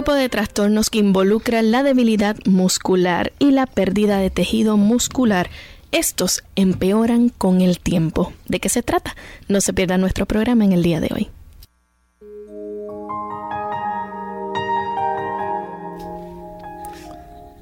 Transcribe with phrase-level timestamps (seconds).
[0.00, 5.50] Grupo de trastornos que involucran la debilidad muscular y la pérdida de tejido muscular.
[5.92, 8.32] Estos empeoran con el tiempo.
[8.48, 9.14] ¿De qué se trata?
[9.48, 11.28] No se pierda nuestro programa en el día de hoy.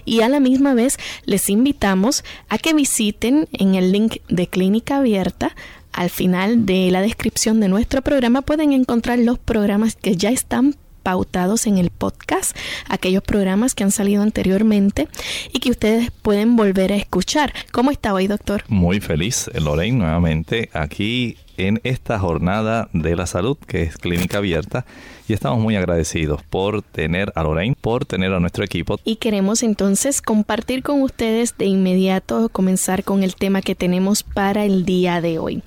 [0.04, 4.98] y a la misma vez les invitamos a que visiten en el link de Clínica
[4.98, 5.56] Abierta
[5.92, 10.76] al final de la descripción de nuestro programa pueden encontrar los programas que ya están
[11.04, 12.56] pautados en el podcast,
[12.88, 15.06] aquellos programas que han salido anteriormente
[15.52, 17.52] y que ustedes pueden volver a escuchar.
[17.70, 18.64] ¿Cómo está hoy, doctor?
[18.66, 24.84] Muy feliz, Lorraine, nuevamente aquí en esta jornada de la salud que es Clínica Abierta
[25.28, 28.98] y estamos muy agradecidos por tener a Lorraine, por tener a nuestro equipo.
[29.04, 34.64] Y queremos entonces compartir con ustedes de inmediato, comenzar con el tema que tenemos para
[34.64, 35.62] el día de hoy.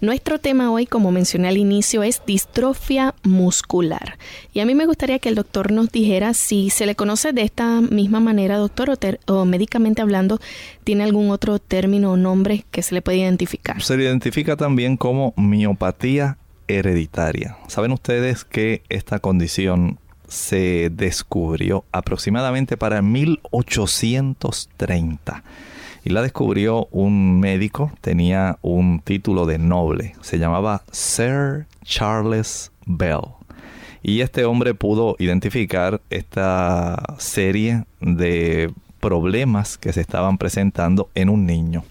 [0.00, 4.16] Nuestro tema hoy, como mencioné al inicio, es distrofia muscular.
[4.52, 7.42] Y a mí me gustaría que el doctor nos dijera si se le conoce de
[7.42, 10.40] esta misma manera, doctor, o, o médicamente hablando,
[10.84, 13.82] tiene algún otro término o nombre que se le puede identificar.
[13.82, 16.38] Se le identifica también como miopatía
[16.78, 17.56] hereditaria.
[17.66, 19.98] Saben ustedes que esta condición
[20.28, 25.42] se descubrió aproximadamente para 1830
[26.04, 33.34] y la descubrió un médico, tenía un título de noble, se llamaba Sir Charles Bell.
[34.02, 41.44] Y este hombre pudo identificar esta serie de problemas que se estaban presentando en un
[41.44, 41.84] niño.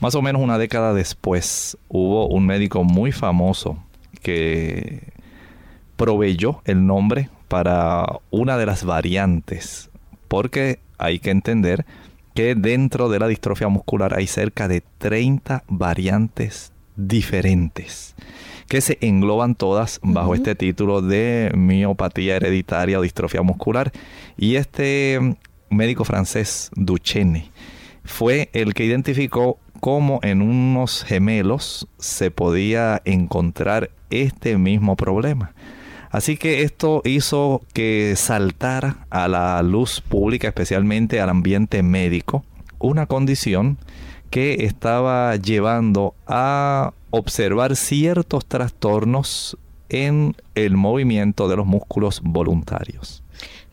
[0.00, 3.78] Más o menos una década después hubo un médico muy famoso
[4.24, 5.12] que
[5.96, 9.90] proveyó el nombre para una de las variantes,
[10.26, 11.84] porque hay que entender
[12.34, 18.16] que dentro de la distrofia muscular hay cerca de 30 variantes diferentes
[18.68, 23.92] que se engloban todas bajo este título de miopatía hereditaria o distrofia muscular.
[24.36, 25.36] Y este
[25.68, 27.50] médico francés, Duchenne,
[28.04, 35.52] fue el que identificó cómo en unos gemelos se podía encontrar este mismo problema.
[36.10, 42.46] Así que esto hizo que saltara a la luz pública, especialmente al ambiente médico,
[42.78, 43.76] una condición
[44.30, 49.58] que estaba llevando a observar ciertos trastornos
[49.90, 53.23] en el movimiento de los músculos voluntarios.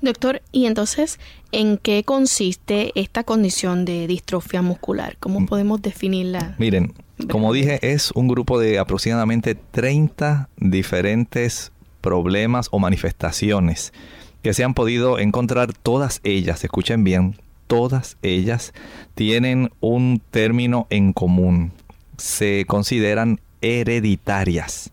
[0.01, 1.19] Doctor, ¿y entonces
[1.51, 5.15] en qué consiste esta condición de distrofia muscular?
[5.19, 5.45] ¿Cómo mm.
[5.45, 6.55] podemos definirla?
[6.57, 6.93] Miren,
[7.29, 11.71] como dije, es un grupo de aproximadamente 30 diferentes
[12.01, 13.93] problemas o manifestaciones
[14.41, 17.35] que se han podido encontrar todas ellas, escuchen bien,
[17.67, 18.73] todas ellas
[19.13, 21.71] tienen un término en común.
[22.17, 24.91] Se consideran hereditarias.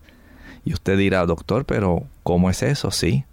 [0.65, 2.91] Y usted dirá, doctor, pero ¿cómo es eso?
[2.91, 3.25] Sí.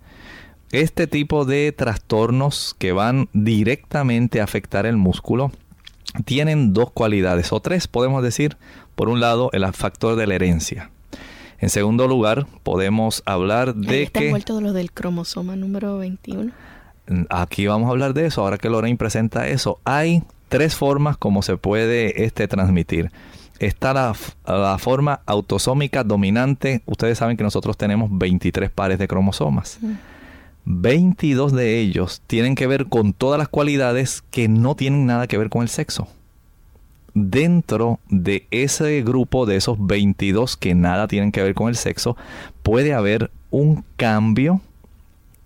[0.73, 5.53] Este tipo de trastornos que van directamente a afectar el músculo
[6.25, 8.57] tienen dos cualidades, o tres podemos decir.
[8.95, 10.91] Por un lado, el factor de la herencia.
[11.59, 14.31] En segundo lugar, podemos hablar de está que...
[14.31, 16.53] Está lo del cromosoma número 21.
[17.29, 19.79] Aquí vamos a hablar de eso, ahora que Lorraine presenta eso.
[19.85, 23.11] Hay tres formas como se puede este transmitir.
[23.59, 24.15] Está la,
[24.47, 26.83] la, forma autosómica dominante.
[26.85, 29.79] Ustedes saben que nosotros tenemos 23 pares de cromosomas.
[30.67, 35.39] 22 de ellos tienen que ver con todas las cualidades que no tienen nada que
[35.39, 36.09] ver con el sexo
[37.17, 42.15] dentro de ese grupo de esos 22 que nada tienen que ver con el sexo,
[42.63, 44.61] puede haber un cambio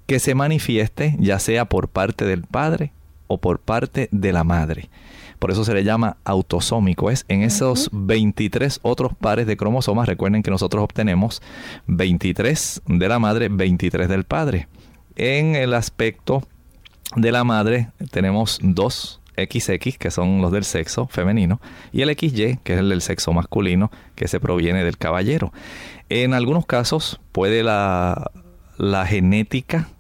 [0.07, 2.93] que se manifieste ya sea por parte del padre
[3.29, 4.91] o por parte de la madre.
[5.39, 7.11] Por eso se le llama autosómico.
[7.11, 10.09] Es en esos 23 otros pares de cromosomas.
[10.09, 11.41] Recuerden que nosotros obtenemos
[11.87, 14.67] 23 de la madre, 23 del padre.
[15.23, 16.43] En el aspecto
[17.15, 21.61] de la madre tenemos dos XX, que son los del sexo femenino,
[21.93, 25.53] y el XY, que es el del sexo masculino, que se proviene del caballero.
[26.09, 28.31] En algunos casos puede la,
[29.07, 29.91] genética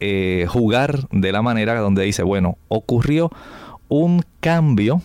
[0.00, 3.30] eh, jugar de la manera donde dice, bueno, ocurrió
[3.90, 5.02] un cambio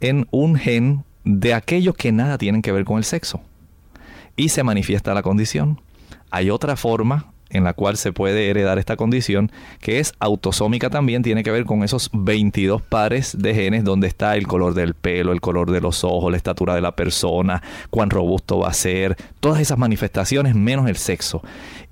[0.00, 3.42] en un gen de aquellos que nada tienen que ver con el sexo.
[4.34, 5.82] Y se manifiesta la condición.
[6.30, 11.22] Hay otra forma en la cual se puede heredar esta condición, que es autosómica también,
[11.22, 15.32] tiene que ver con esos 22 pares de genes donde está el color del pelo,
[15.32, 19.16] el color de los ojos, la estatura de la persona, cuán robusto va a ser,
[19.40, 21.42] todas esas manifestaciones menos el sexo.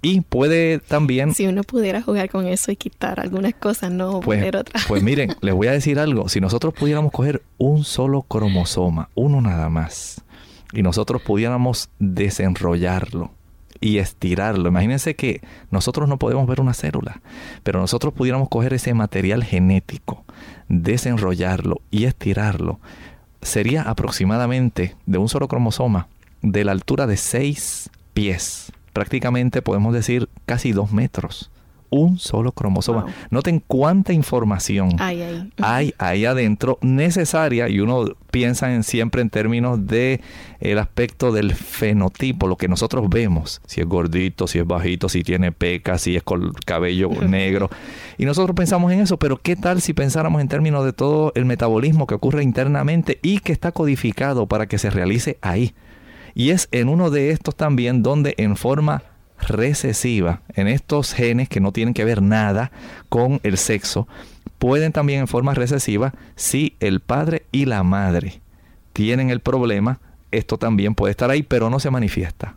[0.03, 1.33] Y puede también...
[1.33, 4.85] Si uno pudiera jugar con eso y quitar algunas cosas, no pues, poner otras.
[4.89, 9.41] Pues miren, les voy a decir algo, si nosotros pudiéramos coger un solo cromosoma, uno
[9.41, 10.23] nada más,
[10.73, 13.31] y nosotros pudiéramos desenrollarlo,
[13.83, 14.69] y estirarlo.
[14.69, 17.21] Imagínense que nosotros no podemos ver una célula,
[17.63, 20.25] pero nosotros pudiéramos coger ese material genético,
[20.69, 22.81] desenrollarlo y estirarlo.
[23.43, 26.09] Sería aproximadamente de un solo cromosoma
[26.41, 28.73] de la altura de 6 pies.
[28.95, 31.52] Prácticamente podemos decir casi 2 metros
[31.93, 33.07] un solo cromosoma.
[33.31, 36.25] Noten cuánta información hay ahí.
[36.25, 40.21] adentro necesaria y uno piensa en, siempre en términos de
[40.61, 45.23] el aspecto del fenotipo, lo que nosotros vemos, si es gordito, si es bajito, si
[45.23, 47.69] tiene pecas, si es con cabello negro.
[48.17, 51.45] Y nosotros pensamos en eso, pero ¿qué tal si pensáramos en términos de todo el
[51.45, 55.75] metabolismo que ocurre internamente y que está codificado para que se realice ahí?
[56.35, 59.03] Y es en uno de estos también donde en forma
[59.43, 62.73] recesiva en estos genes que no tienen que ver nada
[63.09, 64.09] con el sexo,
[64.59, 68.41] pueden también en forma recesiva si el padre y la madre
[68.93, 72.57] tienen el problema, esto también puede estar ahí, pero no se manifiesta.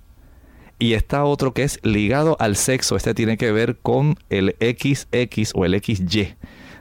[0.77, 5.51] Y está otro que es ligado al sexo, este tiene que ver con el XX
[5.53, 6.35] o el XY,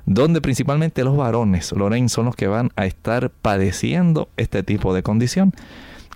[0.04, 5.02] donde principalmente los varones, Lorraine, son los que van a estar padeciendo este tipo de
[5.02, 5.52] condición.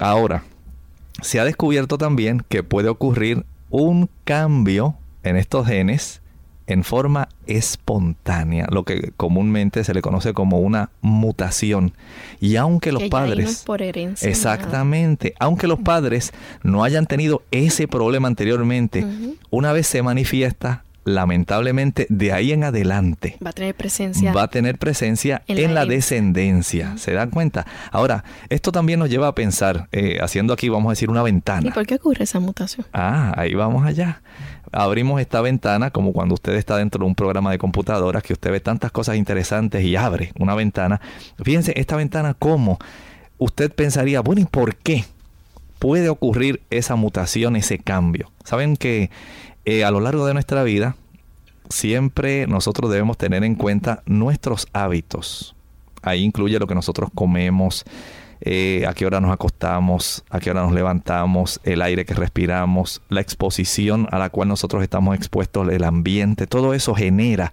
[0.01, 0.43] Ahora,
[1.23, 6.23] se ha descubierto también que puede ocurrir un cambio en estos genes
[6.69, 11.95] en forma espontánea, lo que comúnmente se le conoce como una mutación.
[12.41, 13.63] Y aunque los padres...
[13.65, 14.29] por herencia.
[14.29, 15.35] Exactamente.
[15.41, 16.33] Aunque los padres
[16.63, 19.07] no hayan tenido ese problema anteriormente,
[19.49, 24.49] una vez se manifiesta, lamentablemente de ahí en adelante va a tener presencia va a
[24.49, 29.89] tener presencia en, la, descendencia se dan cuenta ahora esto también nos lleva a pensar
[29.93, 31.67] eh, haciendo aquí vamos a decir una ventana.
[31.67, 34.23] Y por qué ocurre esa mutación ah ahí vamos allá.
[34.71, 38.51] Abrimos esta ventana como cuando usted está dentro de un programa de computadoras que usted
[38.51, 41.01] ve tantas cosas interesantes y abre una ventana.
[41.43, 42.79] Fíjense esta ventana cómo
[43.39, 45.05] usted pensaría bueno y por qué
[45.79, 49.11] puede ocurrir esa mutación ese cambio saben que
[49.71, 50.97] eh, a lo largo de nuestra vida,
[51.69, 55.55] siempre nosotros debemos tener en cuenta nuestros hábitos.
[56.01, 57.85] Ahí incluye lo que nosotros comemos,
[58.41, 63.03] eh, a qué hora nos acostamos, a qué hora nos levantamos, el aire que respiramos,
[63.11, 67.53] la exposición a la cual nosotros estamos expuestos, el ambiente, todo eso genera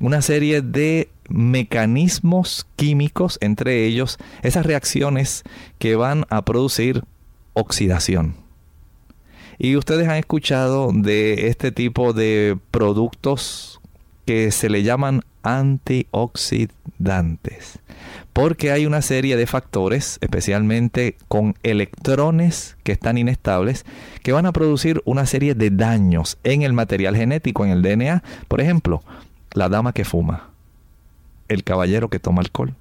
[0.00, 5.44] una serie de mecanismos químicos, entre ellos esas reacciones
[5.78, 7.04] que van a producir
[7.54, 8.43] oxidación.
[9.58, 13.80] Y ustedes han escuchado de este tipo de productos
[14.24, 17.78] que se le llaman antioxidantes.
[18.32, 23.84] Porque hay una serie de factores, especialmente con electrones que están inestables,
[24.22, 28.24] que van a producir una serie de daños en el material genético, en el DNA.
[28.48, 29.04] Por ejemplo,
[29.52, 30.50] la dama que fuma,
[31.48, 32.74] el caballero que toma alcohol,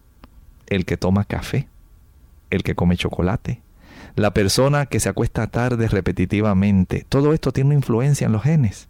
[0.68, 1.68] el que toma café,
[2.50, 3.62] el que come chocolate,
[4.16, 7.06] la persona que se acuesta tarde repetitivamente.
[7.10, 8.88] Todo esto tiene una influencia en los genes.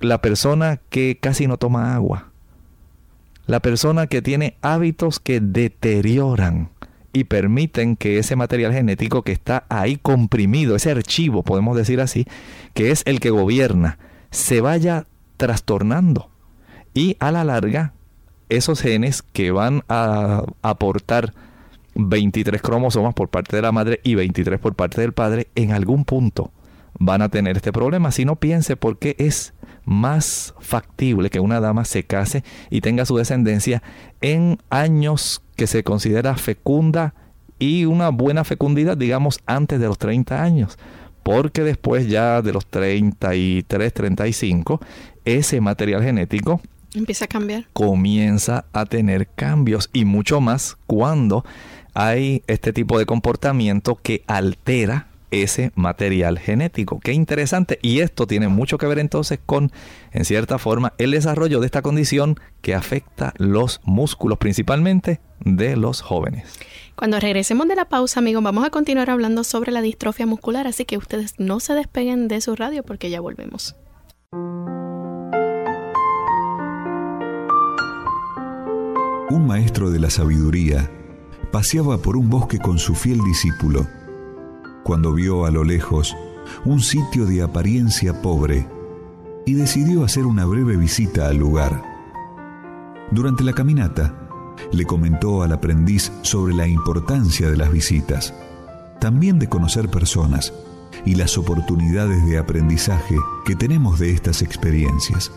[0.00, 2.30] La persona que casi no toma agua.
[3.46, 6.70] La persona que tiene hábitos que deterioran
[7.12, 12.26] y permiten que ese material genético que está ahí comprimido, ese archivo, podemos decir así,
[12.74, 13.98] que es el que gobierna,
[14.30, 16.28] se vaya trastornando.
[16.92, 17.94] Y a la larga,
[18.48, 21.32] esos genes que van a aportar
[21.96, 26.04] 23 cromosomas por parte de la madre y 23 por parte del padre, en algún
[26.04, 26.52] punto
[26.98, 28.12] van a tener este problema.
[28.12, 33.06] Si no piense por qué es más factible que una dama se case y tenga
[33.06, 33.82] su descendencia
[34.20, 37.14] en años que se considera fecunda
[37.58, 40.78] y una buena fecundidad, digamos, antes de los 30 años.
[41.22, 44.80] Porque después ya de los 33, 35,
[45.24, 46.60] ese material genético
[46.94, 47.66] empieza a cambiar.
[47.72, 51.44] Comienza a tener cambios y mucho más cuando
[51.96, 57.00] hay este tipo de comportamiento que altera ese material genético.
[57.00, 57.78] Qué interesante.
[57.80, 59.72] Y esto tiene mucho que ver entonces con,
[60.12, 66.02] en cierta forma, el desarrollo de esta condición que afecta los músculos, principalmente de los
[66.02, 66.58] jóvenes.
[66.96, 70.84] Cuando regresemos de la pausa, amigos, vamos a continuar hablando sobre la distrofia muscular, así
[70.84, 73.74] que ustedes no se despeguen de su radio porque ya volvemos.
[79.28, 80.90] Un maestro de la sabiduría
[81.52, 83.86] paseaba por un bosque con su fiel discípulo,
[84.84, 86.16] cuando vio a lo lejos
[86.64, 88.68] un sitio de apariencia pobre
[89.44, 91.82] y decidió hacer una breve visita al lugar.
[93.10, 94.14] Durante la caminata,
[94.72, 98.34] le comentó al aprendiz sobre la importancia de las visitas,
[99.00, 100.52] también de conocer personas
[101.04, 105.30] y las oportunidades de aprendizaje que tenemos de estas experiencias.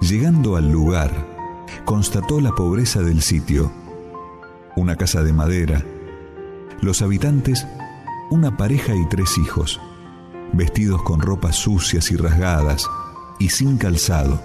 [0.00, 1.10] Llegando al lugar,
[1.84, 3.72] constató la pobreza del sitio
[4.76, 5.84] una casa de madera.
[6.80, 7.66] Los habitantes,
[8.30, 9.80] una pareja y tres hijos,
[10.52, 12.86] vestidos con ropas sucias y rasgadas
[13.38, 14.40] y sin calzado.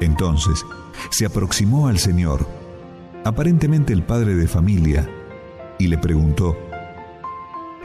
[0.00, 0.64] Entonces
[1.10, 2.46] se aproximó al Señor,
[3.24, 5.08] aparentemente el padre de familia,
[5.78, 6.56] y le preguntó,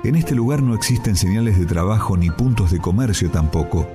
[0.04, 3.88] En este lugar no existen señales de trabajo ni puntos de comercio tampoco.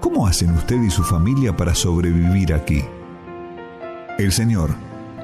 [0.00, 2.84] ¿Cómo hacen usted y su familia para sobrevivir aquí?
[4.18, 4.70] El Señor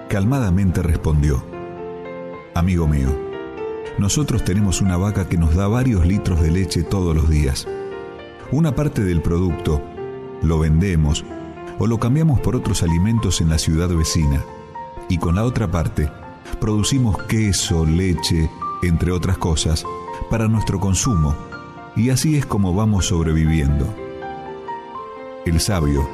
[0.08, 1.51] calmadamente respondió,
[2.54, 3.08] Amigo mío,
[3.96, 7.66] nosotros tenemos una vaca que nos da varios litros de leche todos los días.
[8.50, 9.80] Una parte del producto
[10.42, 11.24] lo vendemos
[11.78, 14.44] o lo cambiamos por otros alimentos en la ciudad vecina
[15.08, 16.10] y con la otra parte
[16.60, 18.50] producimos queso, leche,
[18.82, 19.86] entre otras cosas,
[20.28, 21.34] para nuestro consumo
[21.96, 23.86] y así es como vamos sobreviviendo.
[25.46, 26.06] El sabio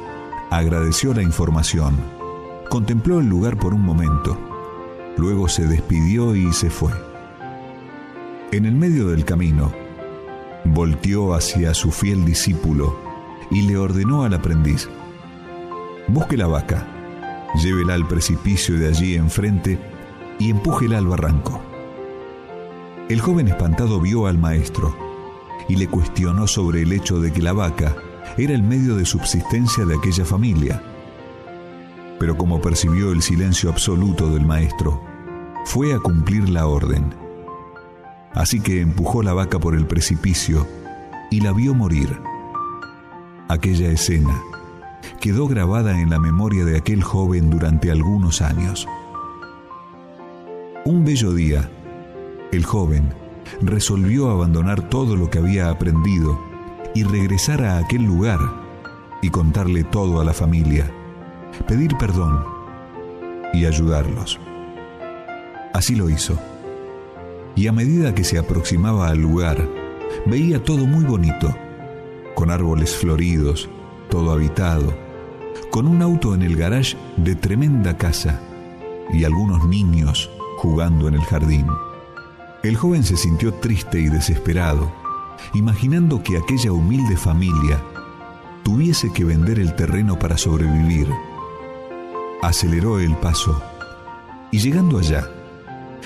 [0.49, 1.97] agradeció la información,
[2.69, 4.48] contempló el lugar por un momento,
[5.17, 6.91] Luego se despidió y se fue.
[8.51, 9.71] En el medio del camino,
[10.65, 12.97] volteó hacia su fiel discípulo
[13.51, 14.89] y le ordenó al aprendiz,
[16.07, 16.87] busque la vaca,
[17.61, 19.79] llévela al precipicio de allí enfrente
[20.39, 21.61] y empújela al barranco.
[23.09, 24.95] El joven espantado vio al maestro
[25.67, 27.95] y le cuestionó sobre el hecho de que la vaca
[28.37, 30.81] era el medio de subsistencia de aquella familia.
[32.19, 35.01] Pero como percibió el silencio absoluto del maestro,
[35.65, 37.13] fue a cumplir la orden.
[38.33, 40.67] Así que empujó la vaca por el precipicio
[41.31, 42.19] y la vio morir.
[43.47, 44.41] Aquella escena
[45.19, 48.87] quedó grabada en la memoria de aquel joven durante algunos años.
[50.85, 51.69] Un bello día,
[52.51, 53.13] el joven
[53.61, 56.39] resolvió abandonar todo lo que había aprendido
[56.95, 58.39] y regresar a aquel lugar
[59.21, 60.91] y contarle todo a la familia,
[61.67, 62.43] pedir perdón
[63.53, 64.39] y ayudarlos.
[65.73, 66.37] Así lo hizo.
[67.55, 69.67] Y a medida que se aproximaba al lugar,
[70.25, 71.55] veía todo muy bonito,
[72.35, 73.69] con árboles floridos,
[74.09, 74.93] todo habitado,
[75.71, 78.39] con un auto en el garage de tremenda casa
[79.11, 81.67] y algunos niños jugando en el jardín.
[82.63, 84.91] El joven se sintió triste y desesperado,
[85.53, 87.81] imaginando que aquella humilde familia
[88.63, 91.07] tuviese que vender el terreno para sobrevivir.
[92.41, 93.61] Aceleró el paso
[94.51, 95.29] y llegando allá,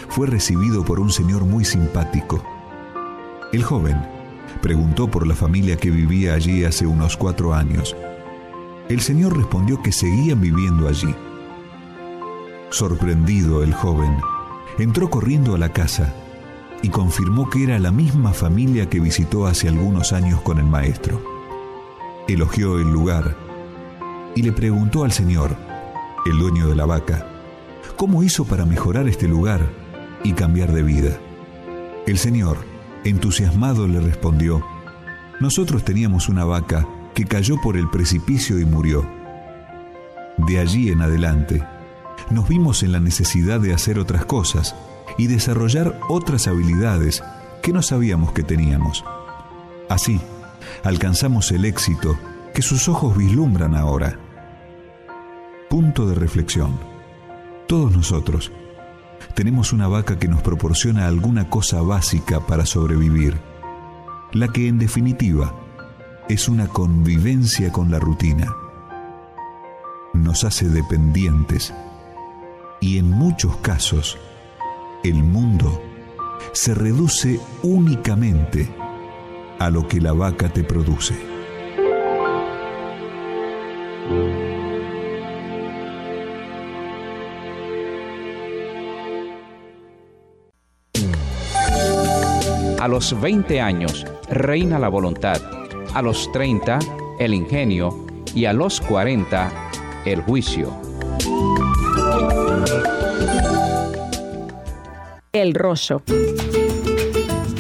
[0.09, 2.43] fue recibido por un señor muy simpático.
[3.51, 4.13] El joven
[4.61, 7.95] Preguntó por la familia que vivía allí hace unos cuatro años.
[8.87, 11.13] El Señor respondió que seguían viviendo allí.
[12.69, 14.15] Sorprendido el joven,
[14.79, 16.13] entró corriendo a la casa
[16.81, 21.21] y confirmó que era la misma familia que visitó hace algunos años con el maestro.
[22.27, 23.35] Elogió el lugar
[24.35, 25.55] y le preguntó al Señor,
[26.25, 27.27] el dueño de la vaca,
[27.97, 29.69] cómo hizo para mejorar este lugar
[30.23, 31.19] y cambiar de vida.
[32.07, 32.57] El Señor,
[33.03, 34.65] entusiasmado, le respondió,
[35.39, 39.05] nosotros teníamos una vaca que cayó por el precipicio y murió.
[40.37, 41.63] De allí en adelante,
[42.29, 44.75] nos vimos en la necesidad de hacer otras cosas
[45.17, 47.23] y desarrollar otras habilidades
[47.61, 49.03] que no sabíamos que teníamos.
[49.89, 50.19] Así,
[50.83, 52.17] alcanzamos el éxito
[52.53, 54.19] que sus ojos vislumbran ahora.
[55.73, 56.77] Punto de reflexión.
[57.67, 58.51] Todos nosotros
[59.33, 63.39] tenemos una vaca que nos proporciona alguna cosa básica para sobrevivir,
[64.33, 65.55] la que en definitiva
[66.29, 68.55] es una convivencia con la rutina.
[70.13, 71.73] Nos hace dependientes
[72.79, 74.19] y en muchos casos
[75.03, 75.81] el mundo
[76.51, 78.71] se reduce únicamente
[79.57, 81.32] a lo que la vaca te produce.
[92.83, 95.41] A los 20 años reina la voluntad,
[95.93, 96.79] a los 30
[97.17, 99.49] el ingenio y a los 40
[100.03, 100.69] el juicio.
[105.31, 106.01] El rollo.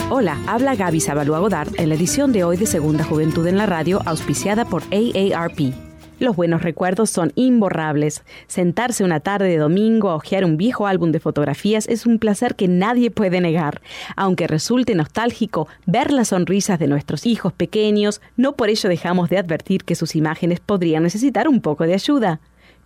[0.09, 3.65] Hola, habla Gaby Sabalua Godard en la edición de hoy de Segunda Juventud en la
[3.65, 5.92] Radio, auspiciada por AARP.
[6.23, 8.23] Los buenos recuerdos son imborrables.
[8.47, 12.55] Sentarse una tarde de domingo a hojear un viejo álbum de fotografías es un placer
[12.55, 13.81] que nadie puede negar.
[14.15, 19.37] Aunque resulte nostálgico ver las sonrisas de nuestros hijos pequeños, no por ello dejamos de
[19.37, 22.39] advertir que sus imágenes podrían necesitar un poco de ayuda.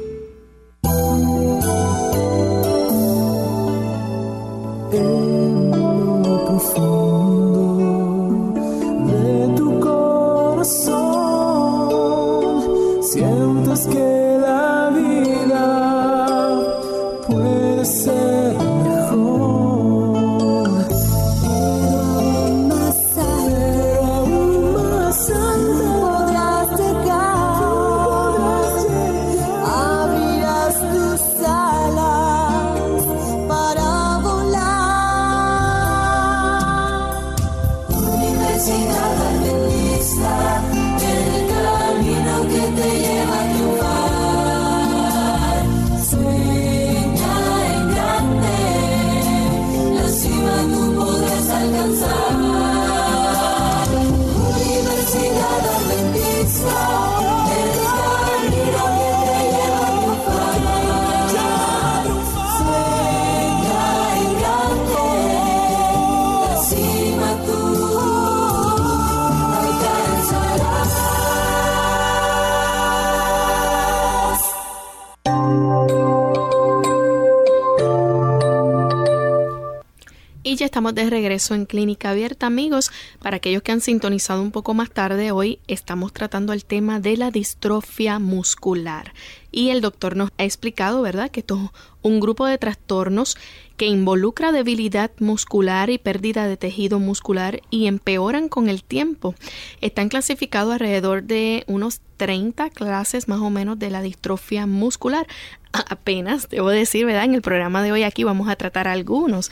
[80.81, 82.91] estamos de regreso en Clínica Abierta, amigos.
[83.19, 87.19] Para aquellos que han sintonizado un poco más tarde, hoy estamos tratando el tema de
[87.19, 89.13] la distrofia muscular.
[89.53, 93.37] Y el doctor nos ha explicado, ¿verdad?, que esto es un grupo de trastornos
[93.77, 99.35] que involucra debilidad muscular y pérdida de tejido muscular y empeoran con el tiempo.
[99.83, 105.27] Están clasificados alrededor de unos 30 clases más o menos de la distrofia muscular.
[105.73, 107.25] Apenas, debo decir, ¿verdad?
[107.25, 109.51] En el programa de hoy aquí vamos a tratar algunos.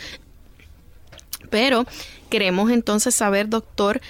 [1.51, 1.87] Pero
[2.29, 4.01] queremos entonces saber, doctor,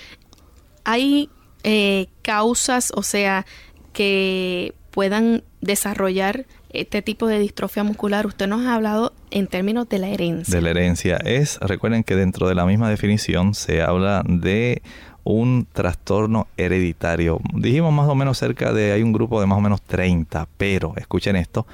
[0.85, 1.31] ¿hay
[1.64, 3.46] eh, causas, o sea,
[3.92, 8.27] que puedan desarrollar este tipo de distrofia muscular?
[8.27, 10.55] Usted nos ha hablado en términos de la herencia.
[10.55, 11.16] De la herencia.
[11.18, 14.83] Es, recuerden que dentro de la misma definición se habla de
[15.24, 17.38] un trastorno hereditario.
[17.53, 20.94] Dijimos más o menos cerca de, hay un grupo de más o menos 30, pero
[20.96, 21.66] escuchen esto,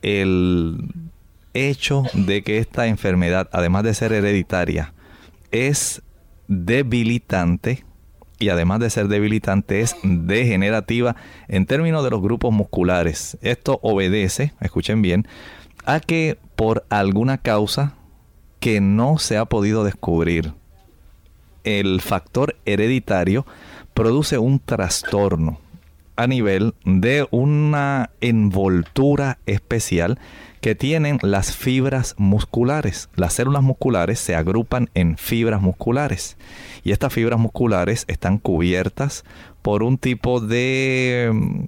[0.00, 0.78] el
[1.52, 4.94] hecho de que esta enfermedad, además de ser hereditaria,
[5.52, 6.02] es
[6.48, 7.84] debilitante
[8.38, 11.14] y además de ser debilitante es degenerativa
[11.46, 13.38] en términos de los grupos musculares.
[13.40, 15.28] Esto obedece, escuchen bien,
[15.84, 17.94] a que por alguna causa
[18.58, 20.54] que no se ha podido descubrir,
[21.62, 23.46] el factor hereditario
[23.94, 25.60] produce un trastorno
[26.16, 30.18] a nivel de una envoltura especial
[30.62, 33.10] que tienen las fibras musculares.
[33.16, 36.38] Las células musculares se agrupan en fibras musculares
[36.84, 39.24] y estas fibras musculares están cubiertas
[39.60, 41.64] por un tipo de mm,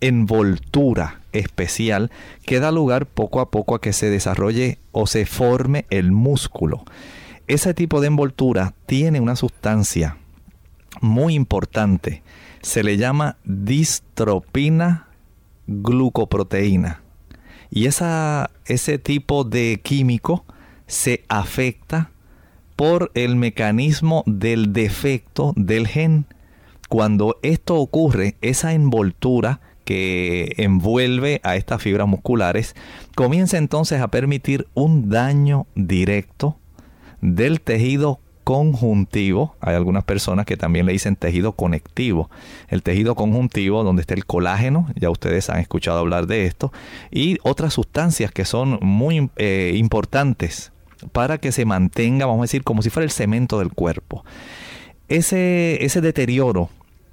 [0.00, 2.10] envoltura especial
[2.44, 6.84] que da lugar poco a poco a que se desarrolle o se forme el músculo.
[7.46, 10.16] Ese tipo de envoltura tiene una sustancia
[11.00, 12.24] muy importante.
[12.62, 15.06] Se le llama distropina
[15.68, 17.02] glucoproteína.
[17.70, 20.44] Y ese tipo de químico
[20.86, 22.10] se afecta
[22.74, 26.26] por el mecanismo del defecto del gen.
[26.88, 32.74] Cuando esto ocurre, esa envoltura que envuelve a estas fibras musculares
[33.14, 36.56] comienza entonces a permitir un daño directo
[37.20, 39.56] del tejido conjuntivo.
[39.60, 42.30] Hay algunas personas que también le dicen tejido conectivo.
[42.68, 46.72] El tejido conjuntivo, donde está el colágeno, ya ustedes han escuchado hablar de esto,
[47.10, 50.72] y otras sustancias que son muy eh, importantes
[51.12, 54.24] para que se mantenga, vamos a decir, como si fuera el cemento del cuerpo.
[55.08, 56.68] Ese, ese deterioro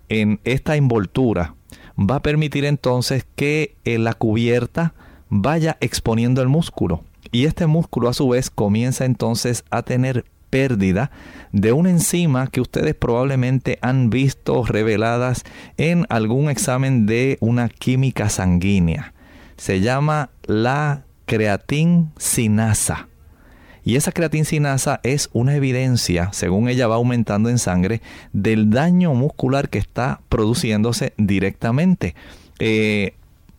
[0.09, 1.55] en esta envoltura
[1.97, 4.93] va a permitir entonces que en la cubierta
[5.29, 7.03] vaya exponiendo el músculo.
[7.31, 11.11] Y este músculo a su vez comienza entonces a tener pérdida
[11.51, 15.43] de una enzima que ustedes probablemente han visto reveladas
[15.77, 19.13] en algún examen de una química sanguínea.
[19.57, 23.07] Se llama la creatinsinasa.
[23.83, 28.01] Y esa creatinsinasa es una evidencia, según ella va aumentando en sangre,
[28.33, 32.13] del daño muscular que está produciéndose directamente.
[32.59, 33.13] Eh,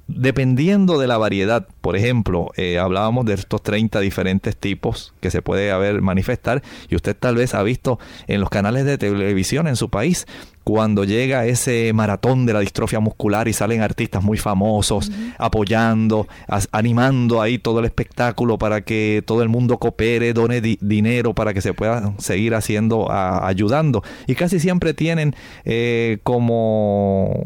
[0.09, 5.42] dependiendo de la variedad, por ejemplo, eh, hablábamos de estos 30 diferentes tipos que se
[5.42, 9.77] puede haber manifestar y usted tal vez ha visto en los canales de televisión en
[9.77, 10.27] su país
[10.64, 16.27] cuando llega ese maratón de la distrofia muscular y salen artistas muy famosos apoyando,
[16.73, 21.62] animando ahí todo el espectáculo para que todo el mundo coopere, done dinero para que
[21.62, 24.03] se pueda seguir haciendo, ayudando.
[24.27, 27.44] Y casi siempre tienen eh, como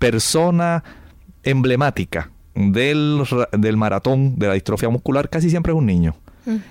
[0.00, 0.82] persona
[1.44, 6.16] emblemática del, del maratón de la distrofia muscular casi siempre es un niño.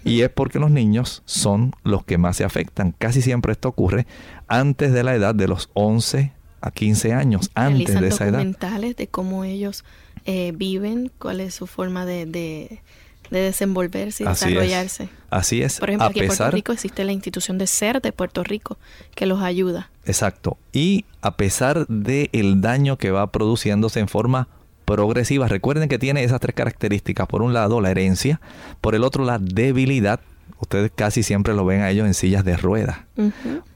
[0.03, 2.93] Y es porque los niños son los que más se afectan.
[2.97, 4.05] Casi siempre esto ocurre
[4.47, 6.31] antes de la edad de los 11
[6.61, 8.33] a 15 años, antes de esa edad.
[8.33, 9.83] documentales de cómo ellos
[10.25, 12.81] eh, viven, cuál es su forma de, de,
[13.31, 15.09] desenvolverse y desarrollarse.
[15.29, 15.79] Así es.
[15.79, 18.77] Por ejemplo, aquí en Puerto Rico existe la institución de ser de Puerto Rico
[19.15, 19.89] que los ayuda.
[20.05, 20.57] Exacto.
[20.71, 24.47] Y a pesar del el daño que va produciéndose en forma
[24.93, 25.47] progresiva.
[25.47, 27.27] Recuerden que tiene esas tres características.
[27.27, 28.39] Por un lado, la herencia.
[28.79, 30.19] Por el otro, la debilidad.
[30.59, 32.99] Ustedes casi siempre lo ven a ellos en sillas de ruedas.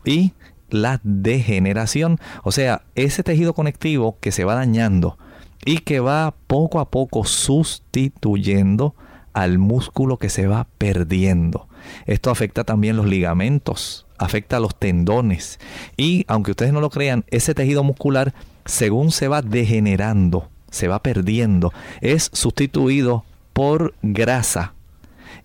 [0.05, 0.33] Y
[0.69, 2.19] la degeneración.
[2.43, 5.17] O sea, ese tejido conectivo que se va dañando
[5.65, 8.95] y que va poco a poco sustituyendo
[9.33, 11.67] al músculo que se va perdiendo.
[12.05, 15.59] Esto afecta también los ligamentos, afecta a los tendones.
[15.95, 18.33] Y aunque ustedes no lo crean, ese tejido muscular,
[18.65, 24.73] según se va degenerando, se va perdiendo, es sustituido por grasa.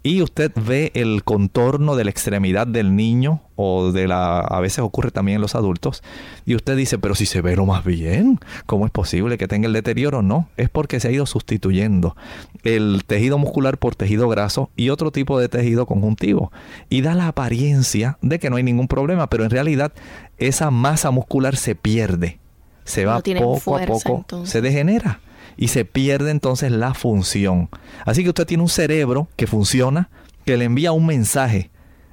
[0.05, 4.81] Y usted ve el contorno de la extremidad del niño o de la a veces
[4.81, 6.03] ocurre también en los adultos
[6.45, 9.69] y usted dice, "Pero si se ve lo más bien, ¿cómo es posible que tenga
[9.69, 12.17] el deterioro?" No, es porque se ha ido sustituyendo
[12.65, 16.51] el tejido muscular por tejido graso y otro tipo de tejido conjuntivo
[16.89, 19.93] y da la apariencia de que no hay ningún problema, pero en realidad
[20.37, 22.41] esa masa muscular se pierde
[22.85, 25.21] se va poco a poco, se degenera
[25.57, 27.69] y se pierde entonces la función.
[28.05, 30.11] Así que usted tiene un cerebro que funciona,
[30.45, 31.71] que le envía un mensaje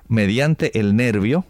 [0.08, 1.46] mediante el nervio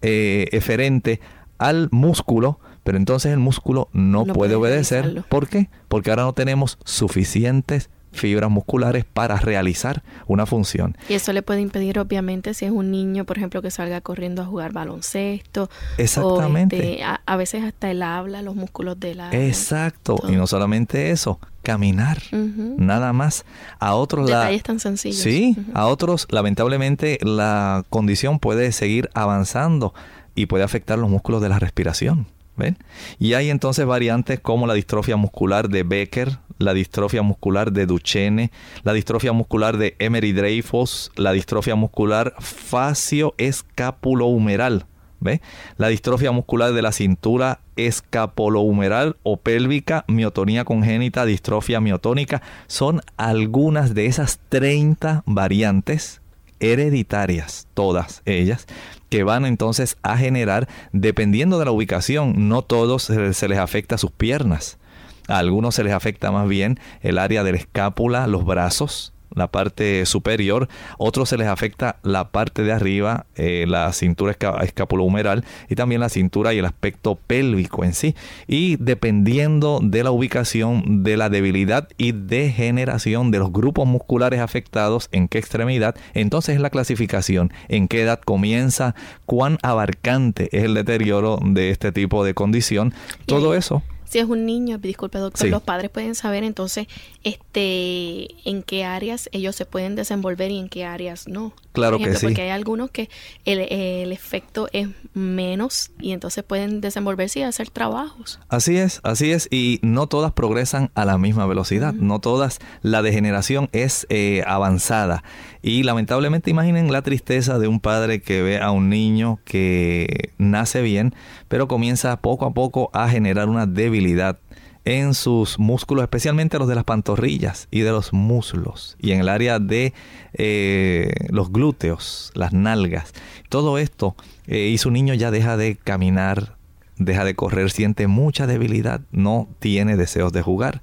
[0.00, 1.20] eh, eferente
[1.58, 5.22] al músculo, pero entonces el músculo no, puede, obedecer.
[5.28, 5.70] ¿Por qué?
[5.88, 10.96] Porque ahora no tenemos suficientes fibras musculares para realizar una función.
[11.08, 14.42] Y eso le puede impedir, obviamente, si es un niño, por ejemplo, que salga corriendo
[14.42, 15.68] a jugar baloncesto.
[15.98, 16.76] Exactamente.
[16.76, 19.46] O este, a, a, veces hasta el habla, los músculos del habla.
[19.46, 20.16] Exacto.
[20.16, 20.32] Todo.
[20.32, 22.18] Y no solamente eso, caminar.
[22.32, 22.74] Uh -huh.
[22.76, 23.44] Nada más.
[23.78, 24.64] A otros Detalles la...
[24.64, 25.18] tan sencillos.
[25.18, 25.70] Sí, uh -huh.
[25.74, 29.94] a otros, lamentablemente, la condición puede seguir avanzando
[30.34, 32.26] y puede afectar los músculos de la respiración.
[32.54, 32.76] ¿Ven?
[33.18, 38.50] Y hay entonces variantes como la distrofia muscular de Becker, la distrofia muscular de Duchenne,
[38.82, 44.86] la distrofia muscular de Emery Dreyfus, la distrofia muscular facio-escapulohumeral,
[45.20, 45.40] ¿ve?
[45.76, 53.94] La distrofia muscular de la cintura escapolohumeral o pélvica, miotonía congénita, distrofia miotónica, son algunas
[53.94, 56.20] de esas 30 variantes
[56.60, 58.66] hereditarias, todas ellas,
[59.08, 64.12] que van entonces a generar, dependiendo de la ubicación, no todos se les afecta sus
[64.12, 64.78] piernas.
[65.28, 69.48] A algunos se les afecta más bien el área de la escápula, los brazos, la
[69.48, 70.68] parte superior.
[70.98, 76.08] Otros se les afecta la parte de arriba, eh, la cintura escapulohumeral y también la
[76.08, 78.14] cintura y el aspecto pélvico en sí.
[78.46, 85.08] Y dependiendo de la ubicación, de la debilidad y degeneración de los grupos musculares afectados,
[85.12, 88.94] en qué extremidad, entonces es la clasificación, en qué edad comienza,
[89.26, 92.94] cuán abarcante es el deterioro de este tipo de condición.
[93.26, 93.82] Todo eso
[94.12, 95.50] si es un niño, disculpe doctor, sí.
[95.50, 96.86] los padres pueden saber entonces
[97.24, 101.54] este en qué áreas ellos se pueden desenvolver y en qué áreas no.
[101.72, 102.26] Claro ejemplo, que sí.
[102.26, 103.08] Porque hay algunos que
[103.46, 108.38] el, el, efecto es menos y entonces pueden desenvolverse y hacer trabajos.
[108.50, 109.48] Así es, así es.
[109.50, 111.94] Y no todas progresan a la misma velocidad.
[111.94, 112.02] Uh -huh.
[112.02, 115.24] No todas, la degeneración es eh, avanzada.
[115.62, 120.82] Y lamentablemente imaginen la tristeza de un padre que ve a un niño que nace
[120.82, 121.14] bien,
[121.46, 124.38] pero comienza poco a poco a generar una debilidad
[124.84, 129.28] en sus músculos, especialmente los de las pantorrillas y de los muslos, y en el
[129.28, 129.92] área de
[130.34, 133.12] eh, los glúteos, las nalgas.
[133.48, 134.16] Todo esto,
[134.48, 136.56] eh, y su niño ya deja de caminar,
[136.96, 140.82] deja de correr, siente mucha debilidad, no tiene deseos de jugar.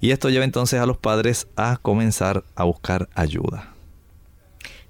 [0.00, 3.77] Y esto lleva entonces a los padres a comenzar a buscar ayuda.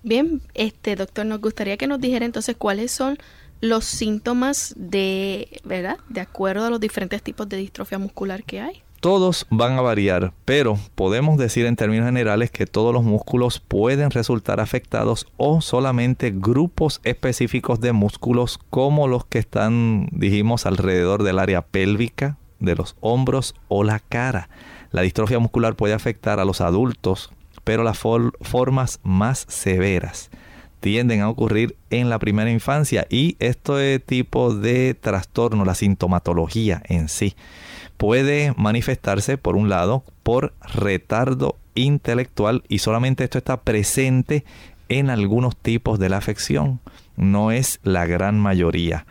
[0.03, 3.19] Bien, este doctor, nos gustaría que nos dijera entonces cuáles son
[3.61, 5.99] los síntomas de, ¿verdad?
[6.09, 8.83] De acuerdo a los diferentes tipos de distrofia muscular que hay.
[9.01, 14.11] Todos van a variar, pero podemos decir en términos generales que todos los músculos pueden
[14.11, 21.39] resultar afectados o solamente grupos específicos de músculos como los que están, dijimos, alrededor del
[21.39, 24.49] área pélvica, de los hombros o la cara.
[24.91, 27.31] La distrofia muscular puede afectar a los adultos,
[27.68, 30.31] pero las for formas más severas
[30.81, 37.11] tienden a ocurrir en la primera infancia y este tipo de trastorno, la sintomatología en
[37.11, 37.37] sí,
[37.98, 44.46] puede manifestarse por un lado por retardo intelectual y solamente esto está presente
[44.88, 46.81] en algunos tipos de la afección,
[47.18, 49.04] no es la gran mayoría.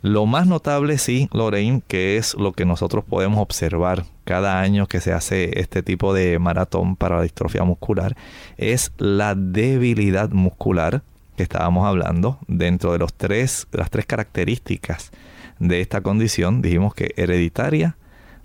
[0.00, 5.00] Lo más notable sí, Lorraine, que es lo que nosotros podemos observar cada año que
[5.00, 8.14] se hace este tipo de maratón para la distrofia muscular,
[8.58, 11.02] es la debilidad muscular
[11.34, 15.12] que estábamos hablando dentro de los tres, las tres características
[15.60, 16.60] de esta condición.
[16.60, 17.96] Dijimos que hereditaria,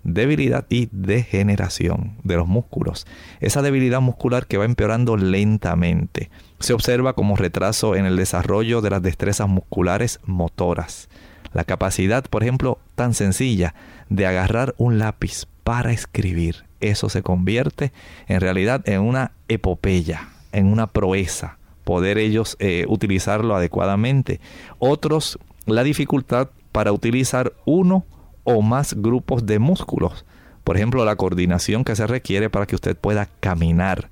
[0.04, 3.06] debilidad y degeneración de los músculos.
[3.42, 8.90] Esa debilidad muscular que va empeorando lentamente se observa como retraso en el desarrollo de
[8.90, 11.10] las destrezas musculares motoras.
[11.52, 13.76] La capacidad, por ejemplo, tan sencilla
[14.08, 17.92] de agarrar un lápiz para escribir, eso se convierte
[18.28, 24.40] en realidad en una epopeya, en una proeza, poder ellos eh, utilizarlo adecuadamente.
[24.80, 28.06] Otros, la dificultad para utilizar uno
[28.44, 30.26] o más grupos de músculos.
[30.64, 34.10] Por ejemplo, la coordinación que se requiere para que usted pueda caminar.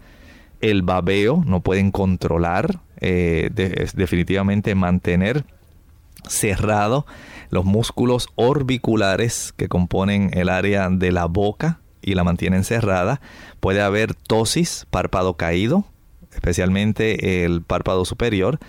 [0.59, 5.43] El babeo, no pueden controlar, eh, de, definitivamente mantener
[6.27, 7.05] cerrado
[7.49, 13.21] los músculos orbiculares que componen el área de la boca y la mantienen cerrada.
[13.59, 15.85] Puede haber tosis, párpado caído,
[16.33, 18.59] especialmente el párpado superior.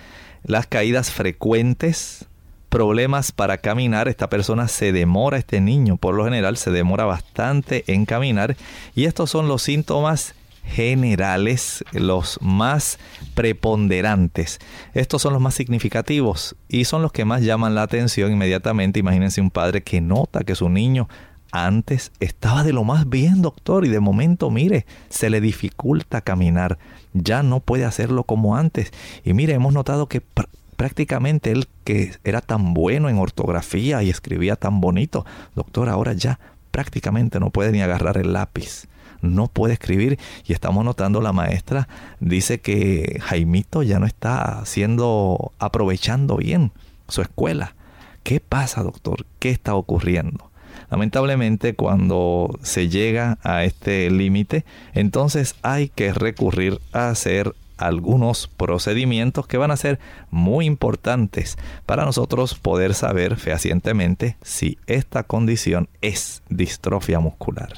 [0.45, 2.27] Las caídas frecuentes,
[2.69, 4.09] problemas para caminar.
[4.09, 8.57] Esta persona se demora, este niño por lo general se demora bastante en caminar.
[8.95, 10.35] Y estos son los síntomas
[10.65, 12.99] generales, los más
[13.35, 14.59] preponderantes.
[14.95, 19.01] Estos son los más significativos y son los que más llaman la atención inmediatamente.
[19.01, 21.09] Imagínense un padre que nota que su niño
[21.51, 26.79] antes estaba de lo más bien, doctor, y de momento, mire, se le dificulta caminar.
[27.13, 28.91] Ya no puede hacerlo como antes.
[29.23, 34.11] Y mire, hemos notado que pr prácticamente él que era tan bueno en ortografía y
[34.11, 36.41] escribía tan bonito, doctor, ahora ya
[36.73, 38.89] prácticamente no puede ni agarrar el lápiz
[39.23, 41.89] no puede escribir y estamos notando la maestra
[42.21, 46.73] dice que Jaimito ya no está haciendo aprovechando bien
[47.09, 47.75] su escuela.
[48.23, 49.25] ¿Qué pasa, doctor?
[49.39, 50.51] ¿Qué está ocurriendo?
[50.91, 59.47] Lamentablemente cuando se llega a este límite, entonces hay que recurrir a hacer algunos procedimientos
[59.47, 59.99] que van a ser
[60.31, 61.57] muy importantes
[61.87, 67.73] para nosotros poder saber fehacientemente si esta condición es distrofia muscular.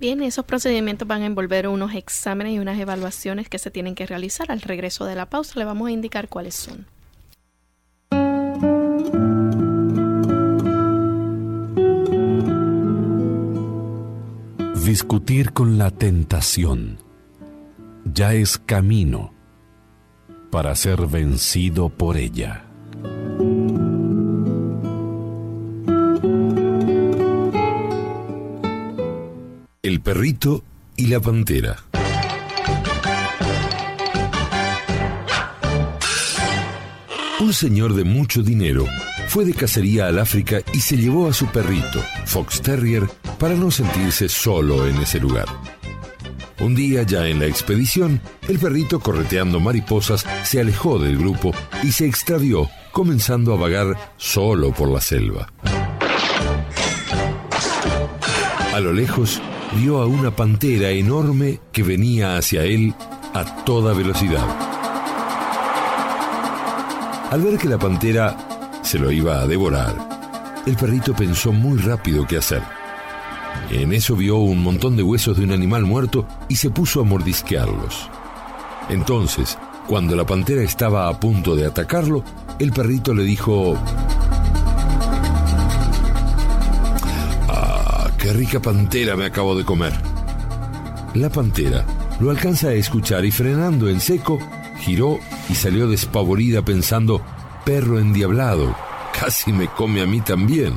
[0.00, 4.06] Bien, esos procedimientos van a envolver unos exámenes y unas evaluaciones que se tienen que
[4.06, 4.52] realizar.
[4.52, 6.86] Al regreso de la pausa le vamos a indicar cuáles son.
[14.84, 16.98] Discutir con la tentación
[18.04, 19.34] ya es camino
[20.50, 22.64] para ser vencido por ella.
[29.88, 30.62] El perrito
[30.96, 31.82] y la pantera.
[37.40, 38.84] Un señor de mucho dinero
[39.28, 43.70] fue de cacería al África y se llevó a su perrito, Fox Terrier, para no
[43.70, 45.46] sentirse solo en ese lugar.
[46.60, 51.92] Un día ya en la expedición, el perrito correteando mariposas se alejó del grupo y
[51.92, 55.50] se extravió, comenzando a vagar solo por la selva.
[58.74, 59.40] A lo lejos,
[59.78, 62.92] vio a una pantera enorme que venía hacia él
[63.32, 64.44] a toda velocidad.
[67.30, 68.36] Al ver que la pantera
[68.82, 69.94] se lo iba a devorar,
[70.66, 72.62] el perrito pensó muy rápido qué hacer.
[73.70, 77.04] En eso vio un montón de huesos de un animal muerto y se puso a
[77.04, 78.10] mordisquearlos.
[78.88, 82.24] Entonces, cuando la pantera estaba a punto de atacarlo,
[82.58, 83.78] el perrito le dijo,
[88.32, 89.92] rica pantera me acabo de comer!
[91.14, 91.84] La pantera
[92.20, 94.38] lo alcanza a escuchar y frenando en seco,
[94.80, 97.22] giró y salió despavorida pensando,
[97.64, 98.74] perro endiablado,
[99.18, 100.74] casi me come a mí también.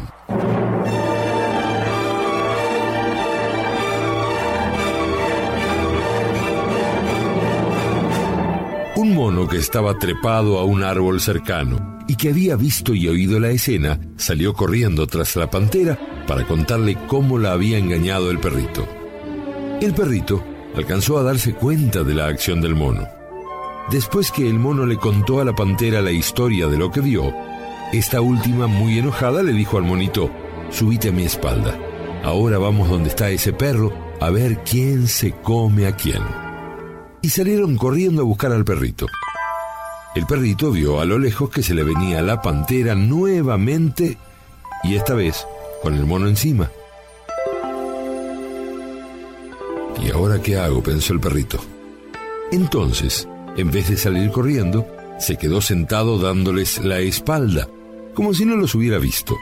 [8.95, 13.39] Un mono que estaba trepado a un árbol cercano y que había visto y oído
[13.39, 18.87] la escena salió corriendo tras la pantera para contarle cómo la había engañado el perrito.
[19.81, 20.43] El perrito
[20.75, 23.07] alcanzó a darse cuenta de la acción del mono.
[23.89, 27.33] Después que el mono le contó a la pantera la historia de lo que vio,
[27.91, 30.29] esta última, muy enojada, le dijo al monito,
[30.69, 31.77] subite a mi espalda.
[32.23, 36.21] Ahora vamos donde está ese perro a ver quién se come a quién.
[37.21, 39.07] Y salieron corriendo a buscar al perrito.
[40.15, 44.17] El perrito vio a lo lejos que se le venía la pantera nuevamente
[44.83, 45.45] y esta vez
[45.81, 46.71] con el mono encima.
[50.03, 50.81] ¿Y ahora qué hago?
[50.81, 51.59] pensó el perrito.
[52.51, 54.87] Entonces, en vez de salir corriendo,
[55.19, 57.67] se quedó sentado dándoles la espalda,
[58.13, 59.35] como si no los hubiera visto.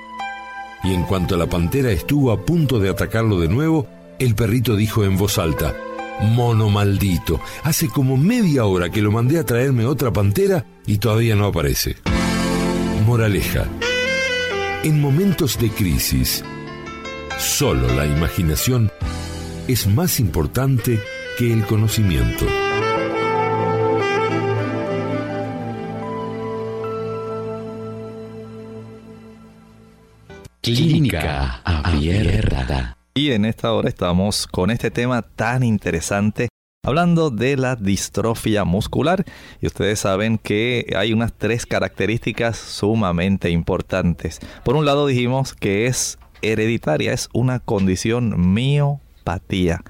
[0.84, 3.88] Y en cuanto la pantera estuvo a punto de atacarlo de nuevo,
[4.20, 5.76] el perrito dijo en voz alta,
[6.22, 11.36] Mono maldito, hace como media hora que lo mandé a traerme otra pantera y todavía
[11.36, 11.96] no aparece.
[13.06, 13.66] Moraleja.
[14.82, 16.42] En momentos de crisis,
[17.38, 18.90] solo la imaginación
[19.68, 21.02] es más importante
[21.38, 22.46] que el conocimiento.
[30.62, 32.96] Clínica Abierta.
[33.14, 36.48] Y en esta hora estamos con este tema tan interesante,
[36.84, 39.26] hablando de la distrofia muscular.
[39.62, 44.40] Y ustedes saben que hay unas tres características sumamente importantes.
[44.64, 49.82] Por un lado dijimos que es hereditaria, es una condición miopatía,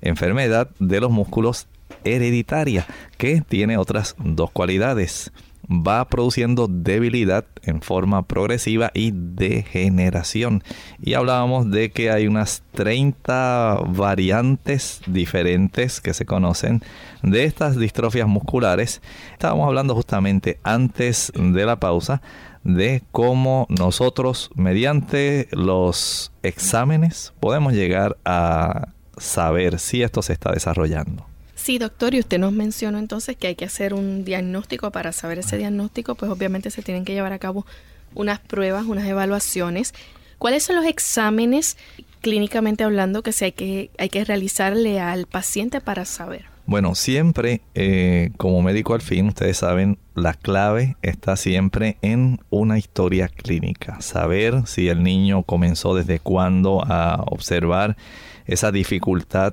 [0.00, 1.68] enfermedad de los músculos
[2.04, 2.86] hereditaria,
[3.18, 5.32] que tiene otras dos cualidades
[5.70, 10.62] va produciendo debilidad en forma progresiva y degeneración.
[11.00, 16.82] Y hablábamos de que hay unas 30 variantes diferentes que se conocen
[17.22, 19.02] de estas distrofias musculares.
[19.32, 22.22] Estábamos hablando justamente antes de la pausa
[22.64, 31.27] de cómo nosotros mediante los exámenes podemos llegar a saber si esto se está desarrollando.
[31.68, 34.90] Sí, doctor, y usted nos mencionó entonces que hay que hacer un diagnóstico.
[34.90, 37.66] Para saber ese diagnóstico, pues obviamente se tienen que llevar a cabo
[38.14, 39.92] unas pruebas, unas evaluaciones.
[40.38, 41.76] ¿Cuáles son los exámenes
[42.22, 46.46] clínicamente hablando que, se hay, que hay que realizarle al paciente para saber?
[46.64, 52.78] Bueno, siempre eh, como médico al fin, ustedes saben, la clave está siempre en una
[52.78, 54.00] historia clínica.
[54.00, 57.98] Saber si el niño comenzó desde cuándo a observar
[58.46, 59.52] esa dificultad,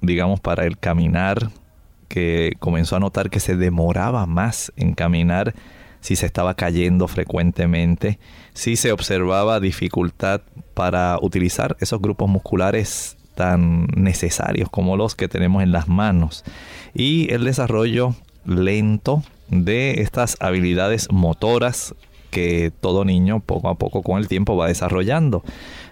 [0.00, 1.50] digamos, para el caminar,
[2.08, 5.54] que comenzó a notar que se demoraba más en caminar,
[6.00, 8.18] si se estaba cayendo frecuentemente,
[8.54, 10.42] si se observaba dificultad
[10.74, 16.44] para utilizar esos grupos musculares tan necesarios como los que tenemos en las manos
[16.94, 18.14] y el desarrollo
[18.46, 21.94] lento de estas habilidades motoras
[22.30, 25.42] que todo niño poco a poco con el tiempo va desarrollando.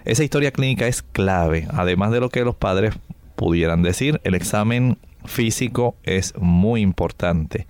[0.05, 2.95] Esa historia clínica es clave, además de lo que los padres
[3.35, 7.67] pudieran decir, el examen físico es muy importante.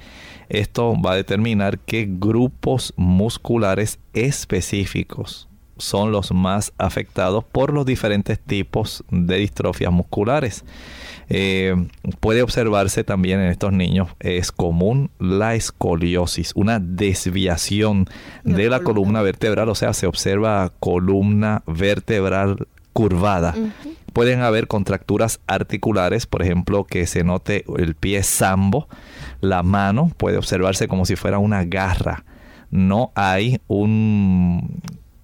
[0.50, 8.40] Esto va a determinar qué grupos musculares específicos son los más afectados por los diferentes
[8.40, 10.64] tipos de distrofias musculares.
[11.28, 11.76] Eh,
[12.20, 18.08] puede observarse también en estos niños, es común la escoliosis, una desviación
[18.44, 23.54] de la columna vertebral, o sea, se observa columna vertebral curvada.
[24.14, 28.88] Pueden haber contracturas articulares, por ejemplo, que se note el pie sambo,
[29.42, 32.24] la mano puede observarse como si fuera una garra.
[32.72, 34.80] No hay un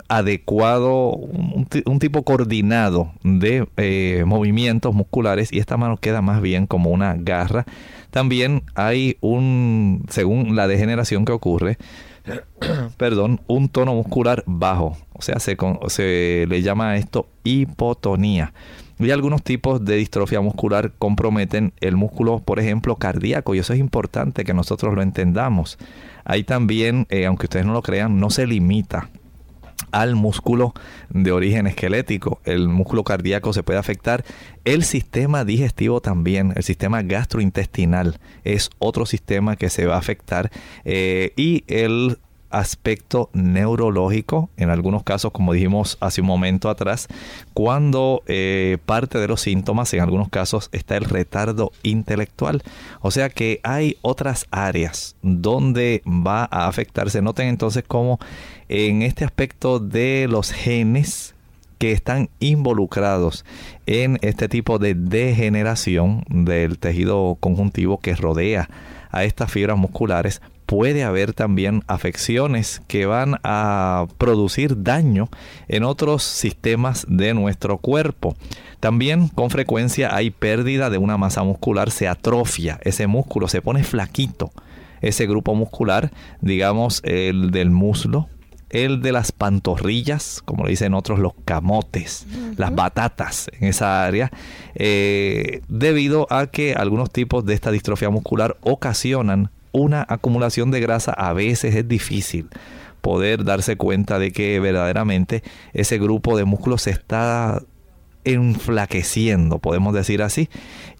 [0.10, 6.90] adecuado, un, tipo coordinado de eh, movimientos musculares y esta mano queda más bien como
[6.90, 7.66] una garra.
[8.10, 11.78] También hay un, según la degeneración que ocurre,
[12.98, 18.54] perdón, un tono muscular bajo, o sea, se, le llama a esto hipotonía.
[19.00, 23.80] Y algunos tipos de distrofia muscular comprometen el músculo, por ejemplo, cardíaco, y eso es
[23.80, 25.80] importante que nosotros lo entendamos.
[26.24, 29.10] Hay también, eh, aunque ustedes no lo crean, no se limita
[29.92, 30.74] al músculo
[31.10, 32.42] de origen esquelético.
[32.44, 34.24] El músculo cardíaco se puede afectar.
[34.66, 40.52] El sistema digestivo también, el sistema gastrointestinal es otro sistema que se va a afectar.
[40.86, 42.18] Eh, y el
[42.52, 47.08] aspecto neurológico, en algunos casos, como dijimos hace un momento atrás,
[47.54, 52.64] cuando eh, parte de los síntomas, en algunos casos, está el retardo intelectual.
[53.02, 57.22] O sea que hay otras áreas donde va a afectarse.
[57.22, 58.20] Noten entonces cómo
[58.70, 61.36] en este aspecto de los genes
[61.82, 63.44] que están involucrados
[63.88, 68.70] en este tipo de degeneración del tejido conjuntivo que rodea
[69.10, 75.28] a estas fibras musculares, puede haber también afecciones que van a producir daño
[75.68, 78.38] en otros sistemas de nuestro cuerpo.
[78.80, 83.84] También con frecuencia hay pérdida de una masa muscular, se atrofia ese músculo, se pone
[83.84, 84.54] flaquito
[85.02, 86.10] ese grupo muscular,
[86.40, 88.30] digamos el del muslo,
[88.70, 94.32] el de las pantorrillas, como le dicen otros, los camotes, las batatas en esa área,
[94.76, 101.12] eh, debido a que algunos tipos de esta distrofia muscular ocasionan una acumulación de grasa.
[101.12, 102.50] A veces es difícil
[103.02, 105.44] poder darse cuenta de que verdaderamente
[105.74, 107.62] ese grupo de músculos se está
[108.24, 110.50] enflaqueciendo, podemos decir así,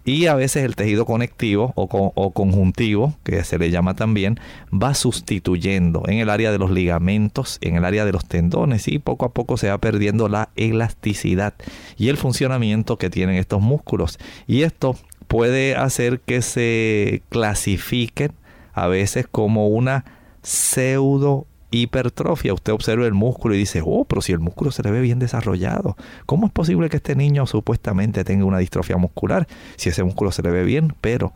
[0.04, 4.40] y a veces el tejido conectivo o, conjuntivo, que se le llama también,
[4.72, 8.98] va sustituyendo en el área de los ligamentos, en el área de los tendones y
[8.98, 11.54] poco a poco se va perdiendo la elasticidad
[11.96, 14.18] y el funcionamiento que tienen estos músculos.
[14.48, 14.96] Y esto
[15.28, 18.32] puede hacer que se clasifiquen
[18.72, 20.04] a veces como una
[20.42, 22.54] pseudo hipertrofia.
[22.54, 25.18] Usted observa el músculo y dice, oh, pero si el músculo se le ve bien
[25.18, 25.96] desarrollado,
[26.26, 30.42] ¿cómo es posible que este niño supuestamente tenga una distrofia muscular si ese músculo se
[30.42, 30.94] le ve bien?
[31.00, 31.32] Pero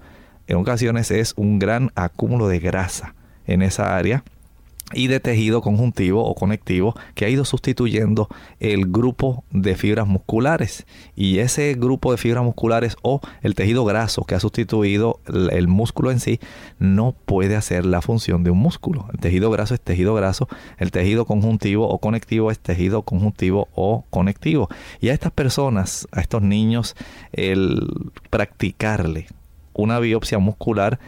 [0.47, 3.15] en ocasiones es un gran acúmulo de grasa
[3.47, 4.23] en esa área
[4.93, 8.29] y de tejido conjuntivo o conectivo que ha ido sustituyendo
[8.61, 10.87] el grupo de fibras musculares.
[11.17, 16.13] Y ese grupo de fibras musculares o el tejido graso que ha sustituido el, músculo
[16.13, 16.39] en sí
[16.79, 19.09] no puede hacer la función de un músculo.
[19.13, 24.05] El tejido graso es tejido graso el tejido conjuntivo o conectivo es tejido conjuntivo o
[24.11, 24.69] conectivo.
[25.01, 26.95] Y a estas personas a estos niños
[27.33, 29.27] el practicarle
[29.73, 30.99] una biopsia muscular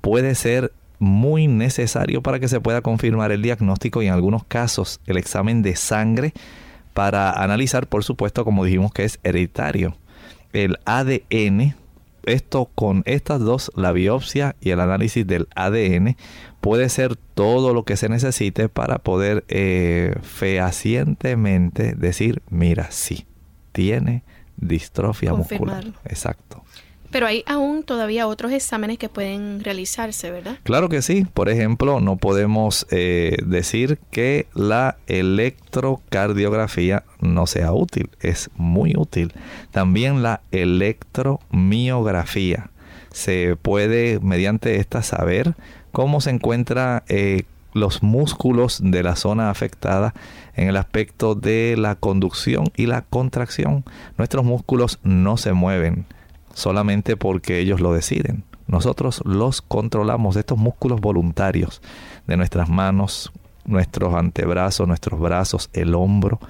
[0.00, 5.00] puede ser muy necesario para que se pueda confirmar el diagnóstico y en algunos casos
[5.06, 6.32] el examen de sangre
[6.94, 9.96] para analizar, por supuesto, como dijimos que es hereditario.
[10.52, 11.76] El ADN,
[12.24, 16.16] esto con estas dos, la biopsia y el análisis del ADN,
[16.60, 23.26] puede ser todo lo que se necesite para poder eh, fehacientemente decir, mira, sí,
[23.72, 24.24] tiene
[24.56, 25.84] distrofia muscular.
[26.04, 26.64] Exacto.
[27.10, 30.58] Pero hay aún todavía otros exámenes que pueden realizarse, ¿verdad?
[30.62, 31.26] Claro que sí.
[31.32, 38.10] Por ejemplo, no podemos eh, decir que la electrocardiografía no sea útil.
[38.20, 39.32] Es muy útil.
[39.70, 42.70] También la electromiografía.
[43.10, 45.54] se puede mediante esta saber
[45.92, 50.12] cómo se encuentra eh, los músculos de la zona afectada
[50.54, 53.84] en el aspecto de la conducción y la contracción.
[54.18, 56.06] Nuestros músculos no se mueven
[56.58, 58.44] solamente porque ellos lo deciden.
[58.66, 61.80] Nosotros los controlamos, estos músculos voluntarios
[62.26, 63.32] de nuestras manos,
[63.64, 66.40] nuestros antebrazos, nuestros brazos, el hombro,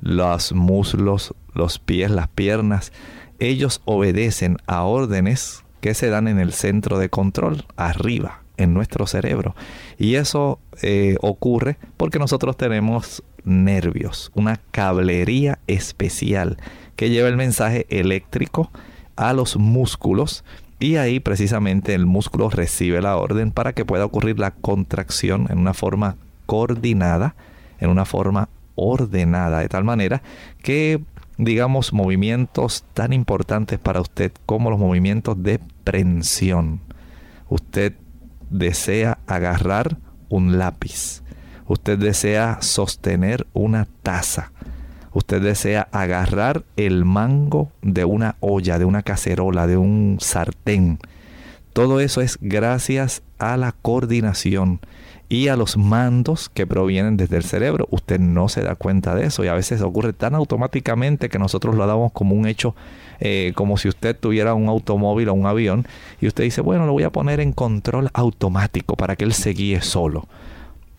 [0.00, 2.92] los muslos, los pies, las piernas.
[3.38, 9.06] Ellos obedecen a órdenes que se dan en el centro de control, arriba, en nuestro
[9.06, 9.56] cerebro.
[9.98, 16.58] Y eso eh, ocurre porque nosotros tenemos nervios, una cablería especial
[16.96, 18.70] que lleva el mensaje eléctrico
[19.16, 20.44] a los músculos
[20.78, 25.58] y ahí precisamente el músculo recibe la orden para que pueda ocurrir la contracción en
[25.58, 27.36] una forma coordinada,
[27.78, 30.22] en una forma ordenada, de tal manera
[30.62, 31.00] que
[31.38, 36.80] digamos movimientos tan importantes para usted como los movimientos de prensión.
[37.48, 37.94] Usted
[38.50, 39.96] desea agarrar
[40.28, 41.22] un lápiz.
[41.66, 44.52] Usted desea sostener una taza
[45.14, 50.98] usted desea agarrar el mango de una olla, de una cacerola, de un sartén.
[51.72, 54.80] Todo eso es gracias a la coordinación
[55.28, 57.88] y a los mandos que provienen desde el cerebro.
[57.90, 61.74] Usted no se da cuenta de eso y a veces ocurre tan automáticamente que nosotros
[61.74, 62.74] lo damos como un hecho,
[63.20, 65.86] eh, como si usted tuviera un automóvil o un avión
[66.20, 69.50] y usted dice, bueno, lo voy a poner en control automático para que él se
[69.50, 70.26] guíe solo.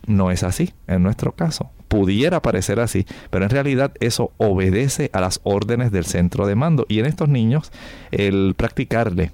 [0.06, 5.20] No es así en nuestro caso pudiera parecer así, pero en realidad eso obedece a
[5.20, 6.86] las órdenes del centro de mando.
[6.88, 7.72] Y en estos niños,
[8.10, 9.32] el practicarle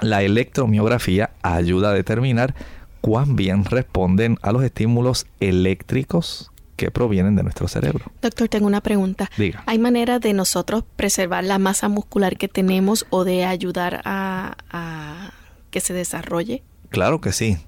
[0.00, 2.54] la electromiografía ayuda a determinar
[3.00, 8.10] cuán bien responden a los estímulos eléctricos que provienen de nuestro cerebro.
[8.20, 9.30] Doctor, tengo una pregunta.
[9.36, 9.62] Diga.
[9.66, 15.30] ¿Hay manera de nosotros preservar la masa muscular que tenemos o de ayudar a, a
[15.70, 16.64] que se desarrolle?
[16.90, 17.58] Claro que sí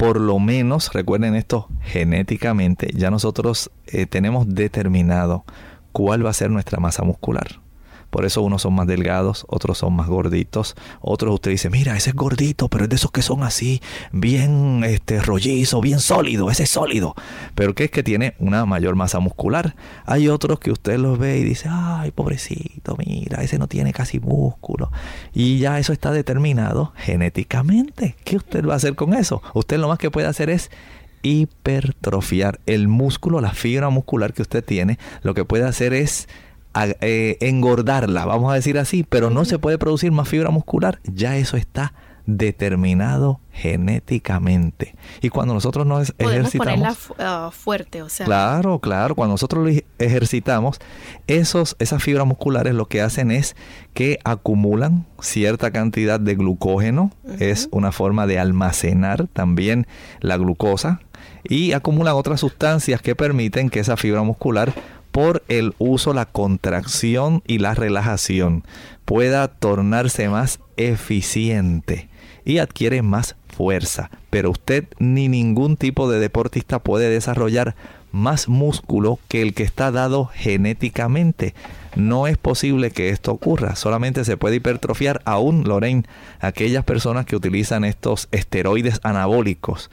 [0.00, 5.44] por lo menos, recuerden esto, genéticamente ya nosotros eh, tenemos determinado
[5.92, 7.60] cuál va a ser nuestra masa muscular.
[8.10, 10.76] Por eso unos son más delgados, otros son más gorditos.
[11.00, 13.80] Otros usted dice, mira, ese es gordito, pero es de esos que son así,
[14.12, 17.14] bien este, rollizo, bien sólido, ese es sólido.
[17.54, 19.76] Pero que es que tiene una mayor masa muscular.
[20.06, 24.20] Hay otros que usted los ve y dice, ay, pobrecito, mira, ese no tiene casi
[24.20, 24.90] músculo.
[25.32, 28.16] Y ya eso está determinado genéticamente.
[28.24, 29.42] ¿Qué usted va a hacer con eso?
[29.54, 30.70] Usted lo más que puede hacer es
[31.22, 34.98] hipertrofiar el músculo, la fibra muscular que usted tiene.
[35.22, 36.28] Lo que puede hacer es
[36.74, 41.36] eh, engordarla, vamos a decir así, pero no se puede producir más fibra muscular, ya
[41.36, 41.92] eso está
[42.26, 44.94] determinado genéticamente.
[45.20, 47.08] Y cuando nosotros nos ejercitamos...
[47.08, 48.26] Ponerla fuerte, o sea...
[48.26, 50.78] Claro, claro, cuando nosotros lo ejercitamos,
[51.26, 53.56] esos, esas fibras musculares lo que hacen es
[53.92, 59.86] que acumulan cierta cantidad de glucógeno, es una forma de almacenar también
[60.20, 61.00] la glucosa,
[61.42, 64.72] y acumulan otras sustancias que permiten que esa fibra muscular
[65.10, 68.64] por el uso, la contracción y la relajación
[69.04, 72.08] pueda tornarse más eficiente
[72.44, 74.10] y adquiere más fuerza.
[74.30, 77.74] Pero usted ni ningún tipo de deportista puede desarrollar
[78.12, 81.54] más músculo que el que está dado genéticamente.
[81.96, 86.04] No es posible que esto ocurra, solamente se puede hipertrofiar aún, Lorraine,
[86.40, 89.90] aquellas personas que utilizan estos esteroides anabólicos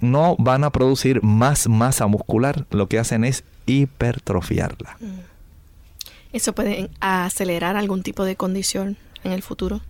[0.00, 4.96] no van a producir más masa muscular, lo que hacen es hipertrofiarla.
[5.00, 5.20] Mm.
[6.32, 9.80] ¿Eso puede acelerar algún tipo de condición en el futuro?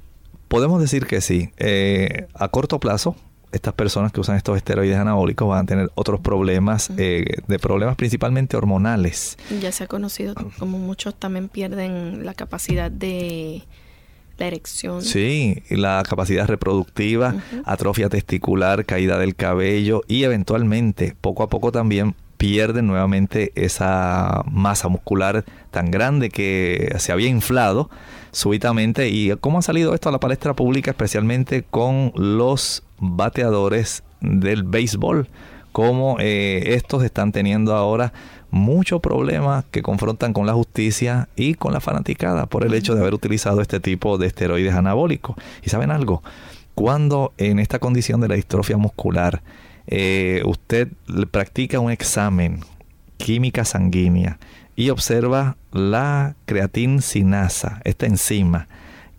[0.48, 1.50] Podemos decir que sí.
[1.58, 3.14] Eh, a corto plazo,
[3.52, 7.96] estas personas que usan estos esteroides anabólicos van a tener otros problemas, eh, de problemas
[7.96, 9.36] principalmente hormonales.
[9.60, 13.62] Ya se ha conocido como muchos también pierden la capacidad de
[14.38, 15.02] la erección.
[15.02, 22.14] Sí, la capacidad reproductiva, atrofia testicular, caída del cabello y eventualmente, poco a poco también
[22.40, 27.90] pierden nuevamente esa masa muscular tan grande que se había inflado
[28.32, 29.10] súbitamente.
[29.10, 35.28] ¿Y cómo ha salido esto a la palestra pública, especialmente con los bateadores del béisbol?
[35.72, 38.14] Cómo eh, estos están teniendo ahora
[38.50, 43.02] muchos problemas que confrontan con la justicia y con la fanaticada por el hecho de
[43.02, 45.36] haber utilizado este tipo de esteroides anabólicos.
[45.62, 46.22] ¿Y saben algo?
[46.74, 49.42] Cuando en esta condición de la distrofia muscular,
[49.90, 50.88] eh, usted
[51.30, 52.60] practica un examen
[53.16, 54.38] química sanguínea
[54.76, 58.68] y observa la creatinsinasa, esta enzima,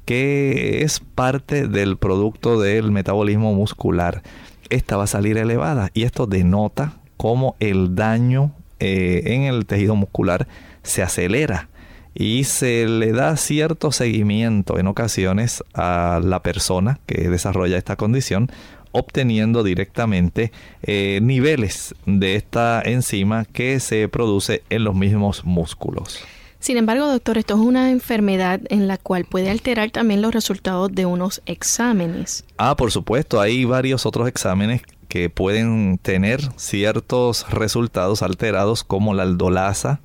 [0.05, 4.24] que es parte del producto del metabolismo muscular.
[4.69, 9.95] Esta va a salir elevada y esto denota cómo el daño eh, en el tejido
[9.95, 10.47] muscular
[10.84, 11.69] se acelera
[12.13, 18.49] y se le da cierto seguimiento en ocasiones a la persona que desarrolla esta condición
[18.92, 20.52] obteniendo directamente
[20.84, 26.20] eh, niveles de esta enzima que se produce en los mismos músculos.
[26.60, 30.94] Sin embargo, doctor, esto es una enfermedad en la cual puede alterar también los resultados
[30.94, 32.46] de unos exámenes.
[32.58, 39.24] Ah, por supuesto, hay varios otros exámenes que pueden tener ciertos resultados alterados como la
[39.24, 40.02] aldolasa,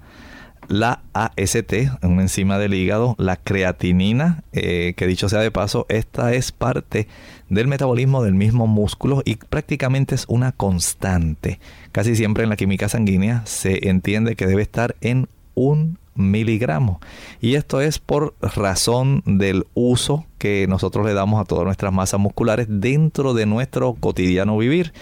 [0.69, 6.35] la AST, una enzima del hígado, la creatinina, eh, que dicho sea de paso, esta
[6.35, 7.09] es parte
[7.49, 11.61] del metabolismo del mismo músculo y prácticamente es una constante.
[11.93, 17.01] Casi siempre en la química sanguínea se entiende que debe estar en un miligramo.
[17.41, 22.21] Y esto es por razón del uso que nosotros le damos a todas nuestras masas
[22.21, 24.93] musculares dentro de nuestro cotidiano vivir.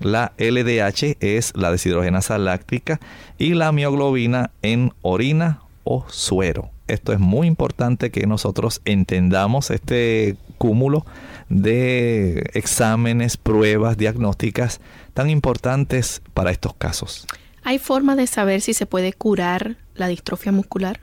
[0.00, 3.00] La LDH es la deshidrogenasa láctica
[3.38, 6.70] y la mioglobina en orina o suero.
[6.86, 11.06] Esto es muy importante que nosotros entendamos este cúmulo
[11.48, 14.80] de exámenes, pruebas diagnósticas
[15.14, 17.26] tan importantes para estos casos.
[17.62, 21.00] ¿Hay forma de saber si se puede curar la distrofia muscular?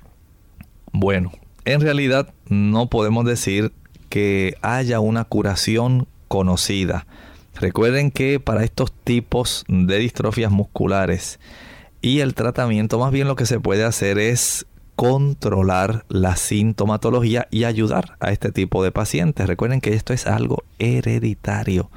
[0.92, 1.32] Bueno,
[1.66, 3.72] en realidad no podemos decir
[4.10, 7.08] que haya una curación conocida.
[7.62, 11.40] Recuerden que para estos tipos de distrofias musculares
[12.02, 17.66] y el tratamiento, más bien lo que se puede hacer es controlar la sintomatología y
[17.66, 19.46] ayudar a este tipo de pacientes.
[19.46, 21.92] Recuerden que esto es algo hereditario.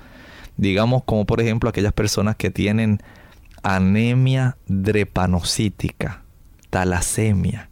[0.58, 3.00] Digamos como por ejemplo aquellas personas que tienen
[3.62, 6.24] anemia drepanocítica,
[6.68, 7.70] talasemia.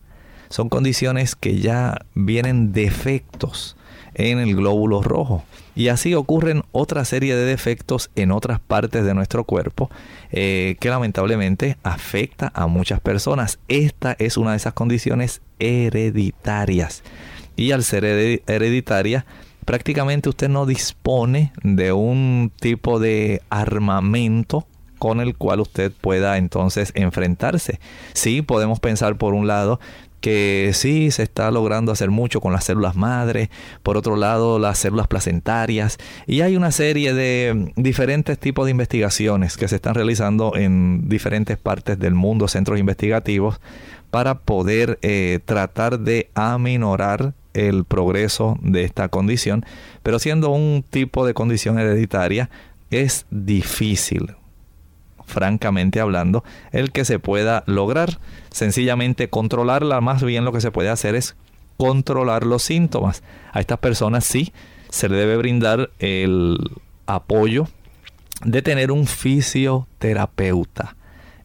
[0.48, 3.76] Son condiciones que ya vienen defectos
[4.14, 5.44] en el glóbulo rojo.
[5.74, 9.90] Y así ocurren otra serie de defectos en otras partes de nuestro cuerpo
[10.30, 13.58] eh, que lamentablemente afecta a muchas personas.
[13.68, 17.02] Esta es una de esas condiciones hereditarias.
[17.56, 19.24] Y al ser hereditaria,
[19.64, 24.66] prácticamente usted no dispone de un tipo de armamento
[24.98, 27.80] con el cual usted pueda entonces enfrentarse.
[28.12, 29.80] Sí, podemos pensar por un lado
[30.22, 33.50] que sí se está logrando hacer mucho con las células madre,
[33.82, 39.58] por otro lado las células placentarias, y hay una serie de diferentes tipos de investigaciones
[39.58, 43.60] que se están realizando en diferentes partes del mundo, centros investigativos,
[44.10, 49.66] para poder eh, tratar de aminorar el progreso de esta condición,
[50.02, 52.48] pero siendo un tipo de condición hereditaria,
[52.90, 54.36] es difícil
[55.32, 58.18] francamente hablando, el que se pueda lograr.
[58.50, 61.34] Sencillamente controlarla, más bien lo que se puede hacer es
[61.76, 63.22] controlar los síntomas.
[63.52, 64.52] A estas personas sí
[64.90, 66.58] se le debe brindar el
[67.06, 67.66] apoyo
[68.44, 70.96] de tener un fisioterapeuta.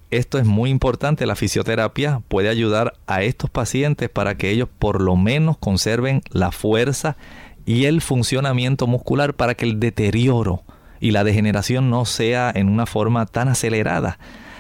[0.09, 5.01] Esto es muy importante, la fisioterapia puede ayudar a estos pacientes para que ellos por
[5.01, 7.17] lo menos conserven la fuerza
[7.65, 10.63] y el funcionamiento muscular para que el deterioro
[10.99, 14.19] y la degeneración no sea en una forma tan acelerada.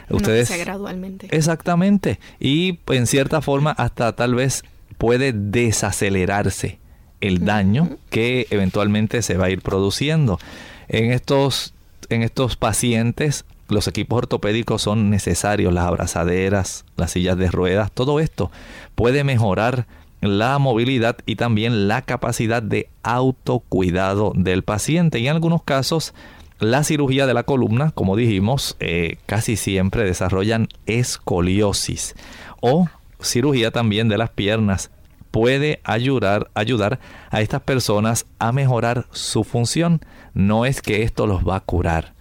[0.09, 1.27] Ustedes, no, gradualmente.
[1.31, 2.19] Exactamente.
[2.39, 4.63] Y en cierta forma hasta tal vez
[4.97, 6.79] puede desacelerarse
[7.19, 10.39] el daño que eventualmente se va a ir produciendo.
[10.87, 11.73] En estos,
[12.09, 18.19] en estos pacientes los equipos ortopédicos son necesarios, las abrazaderas, las sillas de ruedas, todo
[18.19, 18.49] esto
[18.95, 19.87] puede mejorar
[20.21, 25.19] la movilidad y también la capacidad de autocuidado del paciente.
[25.19, 26.13] Y en algunos casos,
[26.59, 32.15] la cirugía de la columna, como dijimos, eh, casi siempre desarrollan escoliosis
[32.61, 32.87] o
[33.21, 34.91] cirugía también de las piernas
[35.31, 36.99] puede ayudar, ayudar
[37.29, 40.01] a estas personas a mejorar su función.
[40.33, 42.16] No es que esto los va a curar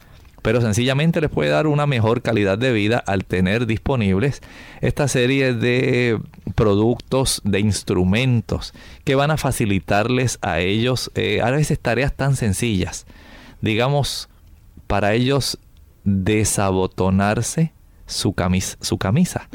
[0.47, 4.43] pero sencillamente les puede dar una mejor calidad de vida al tener disponibles
[4.81, 6.21] esta serie de
[6.55, 8.73] productos, de instrumentos
[9.03, 13.07] que van a facilitarles a ellos eh, a veces tareas tan sencillas.
[13.61, 14.29] Digamos,
[14.87, 15.59] para ellos
[16.05, 17.73] desabotonarse
[18.07, 18.33] su,
[18.81, 19.49] su camisa.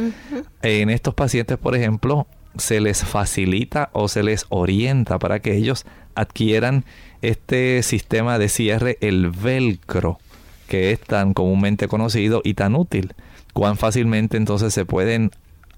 [0.62, 2.28] En estos pacientes, por ejemplo,
[2.58, 5.86] se les facilita o se les orienta para que ellos
[6.16, 6.84] adquieran
[7.22, 10.20] este sistema de cierre, el velcro
[10.72, 13.14] que es tan comúnmente conocido y tan útil.
[13.52, 15.32] Cuán fácilmente entonces se pueden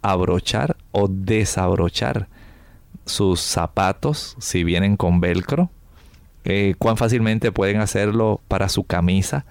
[0.04, 2.28] abrochar o desabrochar
[3.08, 5.72] sus zapatos si vienen con velcro.
[6.46, 9.48] Eh, cuán fácilmente pueden hacerlo para su camisa.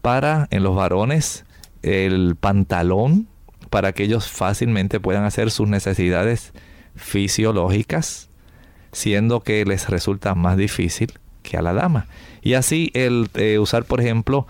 [0.00, 1.44] Para en los varones
[1.82, 3.26] el pantalón
[3.70, 6.52] para que ellos fácilmente puedan hacer sus necesidades
[6.94, 8.30] fisiológicas,
[8.92, 12.06] siendo que les resulta más difícil que a la dama.
[12.42, 14.46] Y así el eh, usar, por ejemplo,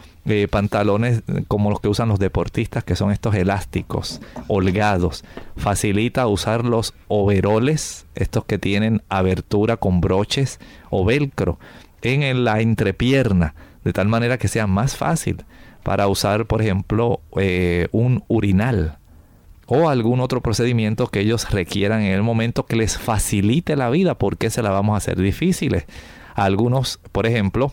[0.51, 5.24] pantalones como los que usan los deportistas, que son estos elásticos, holgados.
[5.57, 10.61] Facilita usar los overoles, estos que tienen abertura con broches
[10.91, 11.59] o velcro
[12.03, 13.55] en la entrepierna,
[13.85, 15.45] de tal manera que sea más fácil
[15.83, 18.99] para usar, por ejemplo, eh, un urinal
[19.66, 24.14] o algún otro procedimiento que ellos requieran en el momento que les facilite la vida,
[24.16, 25.85] porque se la vamos a hacer difíciles.
[26.35, 27.70] algunos, por ejemplo,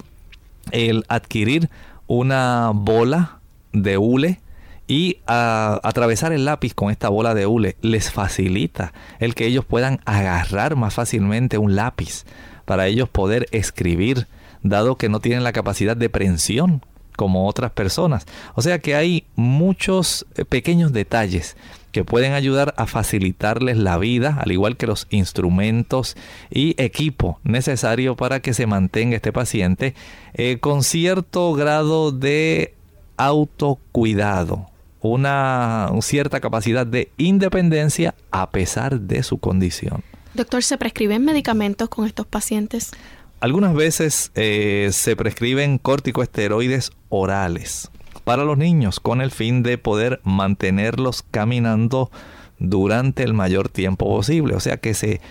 [0.72, 1.70] el adquirir
[2.08, 3.39] una bola
[3.74, 4.39] de hule
[4.88, 9.66] y a, atravesar el lápiz con esta bola de hule les facilita el que ellos
[9.66, 12.26] puedan agarrar más fácilmente un lápiz
[12.66, 14.28] para ellos poder escribir,
[14.64, 16.82] dado que no tienen la capacidad de prensión
[17.16, 18.26] como otras personas.
[18.56, 21.56] O sea que hay muchos eh, pequeños detalles
[21.96, 26.18] que pueden ayudar a facilitarles la vida, al igual que los instrumentos
[26.52, 29.96] y equipo necesario para que se mantenga este paciente
[30.34, 32.74] eh, con cierto grado de
[33.16, 34.66] autocuidado,
[35.00, 40.04] una cierta capacidad de independencia a pesar de su condición.
[40.34, 42.91] Doctor, ¿se prescriben medicamentos con estos pacientes?
[43.39, 47.89] Algunas veces eh, se prescriben corticoesteroides orales
[48.26, 52.12] para los niños con el fin de poder mantenerlos caminando
[52.60, 54.56] durante el mayor tiempo posible.
[54.56, 55.22] O sea que se,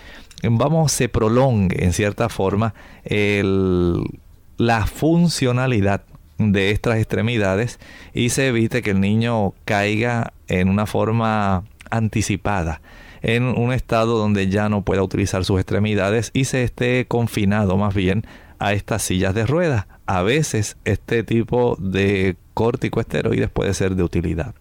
[0.41, 2.73] vamos, se prolongue en cierta forma
[4.57, 6.01] la funcionalidad
[6.37, 7.79] de estas extremidades
[8.13, 12.81] y se evite que el niño caiga en una forma anticipada
[13.21, 17.95] en un estado donde ya no pueda utilizar sus extremidades y se esté confinado más
[17.95, 18.23] bien
[18.59, 19.87] a estas sillas de ruedas.
[20.05, 24.55] A veces este tipo de corticoesteroides puede ser de utilidad.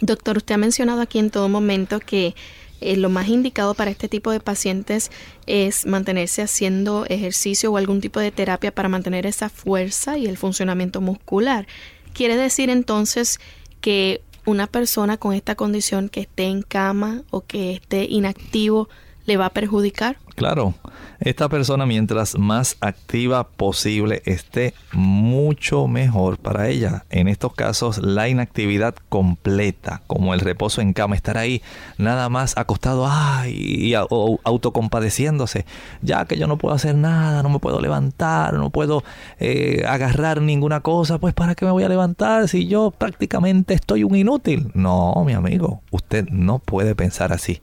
[0.00, 2.34] Doctor, usted ha mencionado aquí en todo momento que
[2.80, 5.10] eh, lo más indicado para este tipo de pacientes
[5.46, 10.36] es mantenerse haciendo ejercicio o algún tipo de terapia para mantener esa fuerza y el
[10.36, 11.66] funcionamiento muscular.
[12.12, 13.38] Quiere decir entonces
[13.80, 18.88] que una persona con esta condición que esté en cama o que esté inactivo
[19.26, 20.16] le va a perjudicar?
[20.34, 20.74] Claro,
[21.18, 27.04] esta persona mientras más activa posible esté, mucho mejor para ella.
[27.08, 31.62] En estos casos, la inactividad completa, como el reposo en cama, estar ahí
[31.96, 35.64] nada más acostado ay, y autocompadeciéndose,
[36.02, 39.02] ya que yo no puedo hacer nada, no me puedo levantar, no puedo
[39.40, 44.04] eh, agarrar ninguna cosa, pues ¿para qué me voy a levantar si yo prácticamente estoy
[44.04, 44.70] un inútil?
[44.74, 47.62] No, mi amigo, usted no puede pensar así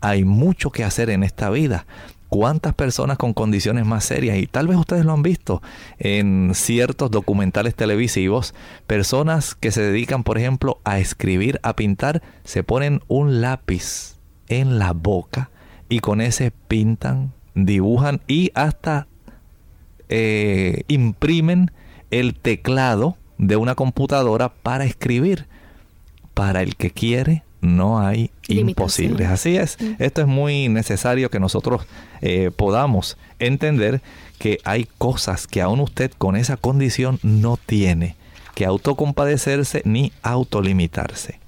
[0.00, 1.86] hay mucho que hacer en esta vida.
[2.30, 4.38] ¿Cuántas personas con condiciones más serias?
[4.38, 5.62] Y tal vez ustedes lo han visto
[5.98, 8.54] en ciertos documentales televisivos.
[8.86, 14.16] Personas que se dedican, por ejemplo, a escribir, a pintar, se ponen un lápiz
[14.48, 15.50] en la boca
[15.88, 19.08] y con ese pintan, dibujan y hasta
[20.08, 21.72] eh, imprimen
[22.12, 25.46] el teclado de una computadora para escribir.
[26.32, 29.28] Para el que quiere, no hay imposibles.
[29.28, 31.82] Así es, esto es muy necesario que nosotros
[32.20, 34.00] eh, podamos entender
[34.38, 38.16] que hay cosas que aún usted con esa condición no tiene
[38.54, 41.38] que autocompadecerse ni autolimitarse.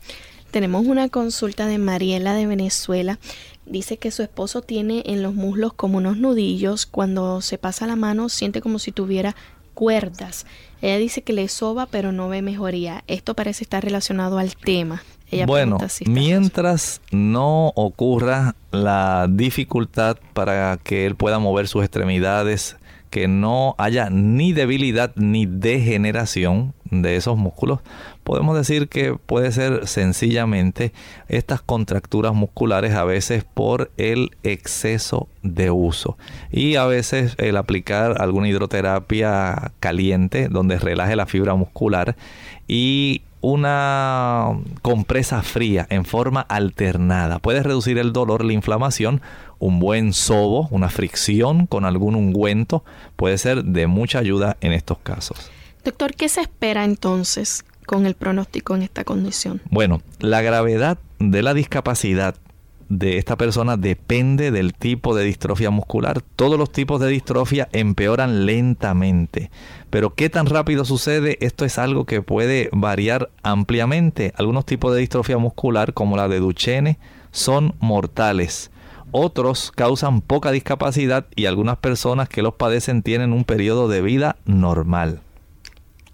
[0.50, 3.18] Tenemos una consulta de Mariela de Venezuela.
[3.64, 6.84] Dice que su esposo tiene en los muslos como unos nudillos.
[6.84, 9.34] Cuando se pasa la mano siente como si tuviera
[9.72, 10.44] cuerdas.
[10.82, 13.02] Ella dice que le soba pero no ve mejoría.
[13.06, 15.02] Esto parece estar relacionado al tema
[15.46, 22.76] bueno, mientras no ocurra la dificultad para que él pueda mover sus extremidades,
[23.12, 27.80] que no haya ni debilidad ni degeneración de esos músculos,
[28.24, 30.92] podemos decir que puede ser sencillamente
[31.28, 36.16] estas contracturas musculares a veces por el exceso de uso.
[36.50, 42.16] Y a veces el aplicar alguna hidroterapia caliente donde relaje la fibra muscular
[42.66, 47.40] y una compresa fría en forma alternada.
[47.40, 49.20] Puede reducir el dolor, la inflamación.
[49.58, 52.84] Un buen sobo, una fricción con algún ungüento
[53.16, 55.50] puede ser de mucha ayuda en estos casos.
[55.84, 59.60] Doctor, ¿qué se espera entonces con el pronóstico en esta condición?
[59.70, 62.36] Bueno, la gravedad de la discapacidad
[62.98, 66.20] de esta persona depende del tipo de distrofia muscular.
[66.36, 69.50] Todos los tipos de distrofia empeoran lentamente.
[69.88, 74.34] Pero qué tan rápido sucede, esto es algo que puede variar ampliamente.
[74.36, 76.98] Algunos tipos de distrofia muscular, como la de Duchenne,
[77.30, 78.70] son mortales.
[79.10, 84.36] Otros causan poca discapacidad y algunas personas que los padecen tienen un periodo de vida
[84.44, 85.20] normal.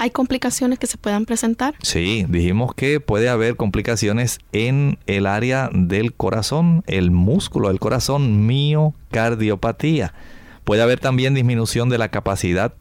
[0.00, 1.74] ¿Hay complicaciones que se puedan presentar?
[1.82, 8.46] Sí, dijimos que puede haber complicaciones en el área del corazón, el músculo del corazón,
[8.46, 10.14] miocardiopatía.
[10.62, 12.74] Puede haber también disminución de la capacidad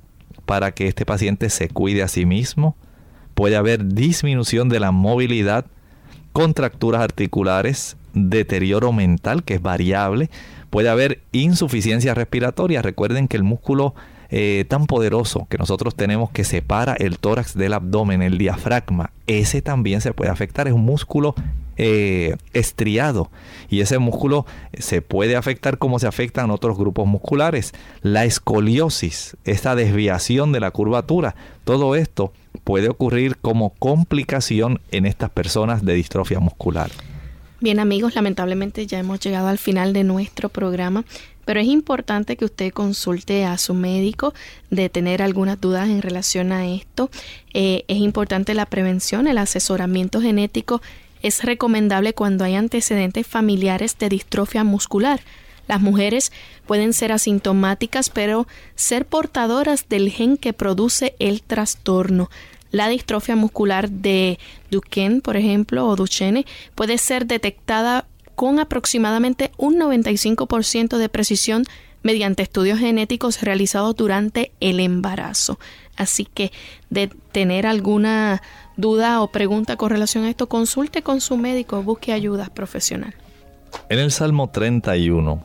[0.46, 2.76] para que este paciente se cuide a sí mismo.
[3.34, 5.66] puede haber disminución de la movilidad,
[6.34, 10.32] contracturas articulares, deterioro mental que es variable,
[10.70, 12.82] puede haber insuficiencia respiratoria.
[12.82, 13.94] Recuerden que el músculo
[14.30, 19.62] eh, tan poderoso que nosotros tenemos que separa el tórax del abdomen, el diafragma, ese
[19.62, 20.68] también se puede afectar.
[20.68, 21.36] Es un músculo
[21.80, 23.30] eh, estriado
[23.70, 24.48] y ese músculo
[24.80, 27.74] se puede afectar como se afectan otros grupos musculares.
[28.02, 35.30] La escoliosis, esta desviación de la curvatura, todo esto puede ocurrir como complicación en estas
[35.30, 36.90] personas de distrofia muscular.
[37.60, 41.06] Bien amigos, lamentablemente ya hemos llegado al final de nuestro programa,
[41.48, 44.34] pero es importante que usted consulte a su médico
[44.70, 47.10] de tener algunas dudas en relación a esto.
[47.54, 50.82] Eh, es importante la prevención, el asesoramiento genético
[51.22, 55.22] es recomendable cuando hay antecedentes familiares de distrofia muscular.
[55.70, 56.34] Las mujeres
[56.66, 58.46] pueden ser asintomáticas, pero
[58.76, 62.30] ser portadoras del gen que produce el trastorno.
[62.72, 64.38] La distrofia muscular de
[64.70, 66.46] Duquesne, por ejemplo, o Duchenne,
[66.76, 68.06] puede ser detectada
[68.38, 71.64] con aproximadamente un 95% de precisión
[72.04, 75.58] mediante estudios genéticos realizados durante el embarazo.
[75.96, 76.52] Así que
[76.92, 78.44] de tener alguna
[78.76, 83.16] duda o pregunta con relación a esto, consulte con su médico, busque ayuda profesional.
[83.90, 85.44] En el Salmo 31,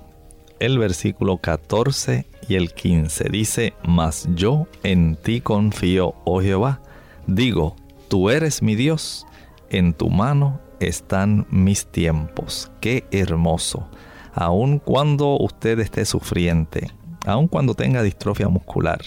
[0.60, 6.82] el versículo 14 y el 15 dice, Mas yo en ti confío, oh Jehová
[7.26, 7.76] Digo,
[8.08, 9.26] tú eres mi Dios,
[9.70, 12.70] en tu mano están mis tiempos.
[12.80, 13.88] Qué hermoso.
[14.34, 16.90] Aun cuando usted esté sufriente,
[17.26, 19.00] aun cuando tenga distrofia muscular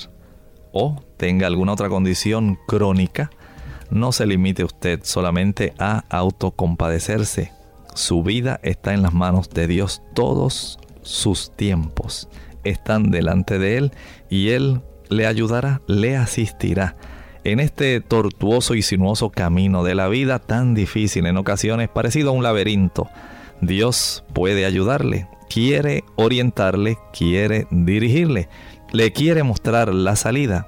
[0.72, 3.30] o tenga alguna otra condición crónica,
[3.90, 7.52] no se limite usted solamente a autocompadecerse.
[7.94, 10.02] Su vida está en las manos de Dios.
[10.14, 12.28] Todos sus tiempos
[12.64, 13.92] están delante de Él
[14.30, 16.96] y Él le ayudará, le asistirá
[17.46, 22.34] en este tortuoso y sinuoso camino de la vida tan difícil en ocasiones parecido a
[22.34, 23.08] un laberinto.
[23.62, 28.50] Dios puede ayudarle, quiere orientarle, quiere dirigirle,
[28.92, 30.68] le quiere mostrar la salida,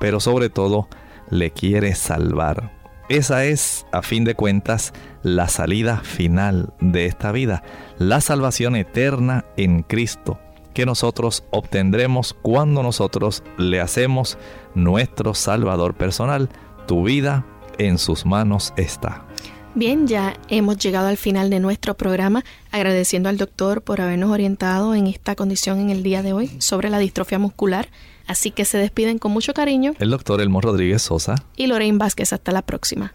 [0.00, 0.88] pero sobre todo
[1.30, 2.72] le quiere salvar.
[3.08, 4.92] Esa es, a fin de cuentas,
[5.22, 7.62] la salida final de esta vida,
[7.96, 10.38] la salvación eterna en Cristo
[10.74, 14.38] que nosotros obtendremos cuando nosotros le hacemos
[14.74, 16.48] nuestro Salvador personal.
[16.86, 17.44] Tu vida
[17.78, 19.24] en sus manos está.
[19.74, 24.94] Bien, ya hemos llegado al final de nuestro programa, agradeciendo al doctor por habernos orientado
[24.94, 27.88] en esta condición en el día de hoy sobre la distrofia muscular.
[28.26, 29.94] Así que se despiden con mucho cariño.
[29.98, 31.36] El doctor Elmo Rodríguez Sosa.
[31.56, 32.32] Y Lorraine Vázquez.
[32.32, 33.14] Hasta la próxima.